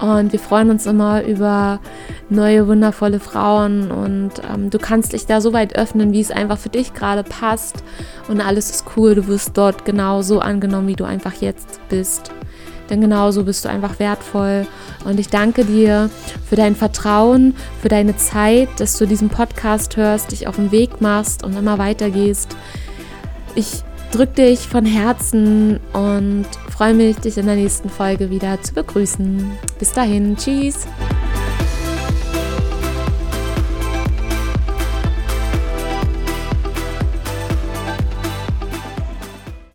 [0.00, 1.80] und wir freuen uns immer über
[2.28, 3.90] neue, wundervolle Frauen.
[3.90, 7.24] Und ähm, du kannst dich da so weit öffnen, wie es einfach für dich gerade
[7.24, 7.82] passt.
[8.28, 9.14] Und alles ist cool.
[9.14, 12.30] Du wirst dort genauso angenommen, wie du einfach jetzt bist.
[12.90, 14.66] Denn genauso bist du einfach wertvoll.
[15.04, 16.10] Und ich danke dir
[16.48, 21.00] für dein Vertrauen, für deine Zeit, dass du diesen Podcast hörst, dich auf den Weg
[21.00, 22.56] machst und immer weitergehst.
[23.54, 28.74] Ich drück dich von Herzen und freue mich, dich in der nächsten Folge wieder zu
[28.74, 29.50] begrüßen.
[29.78, 30.86] Bis dahin, tschüss.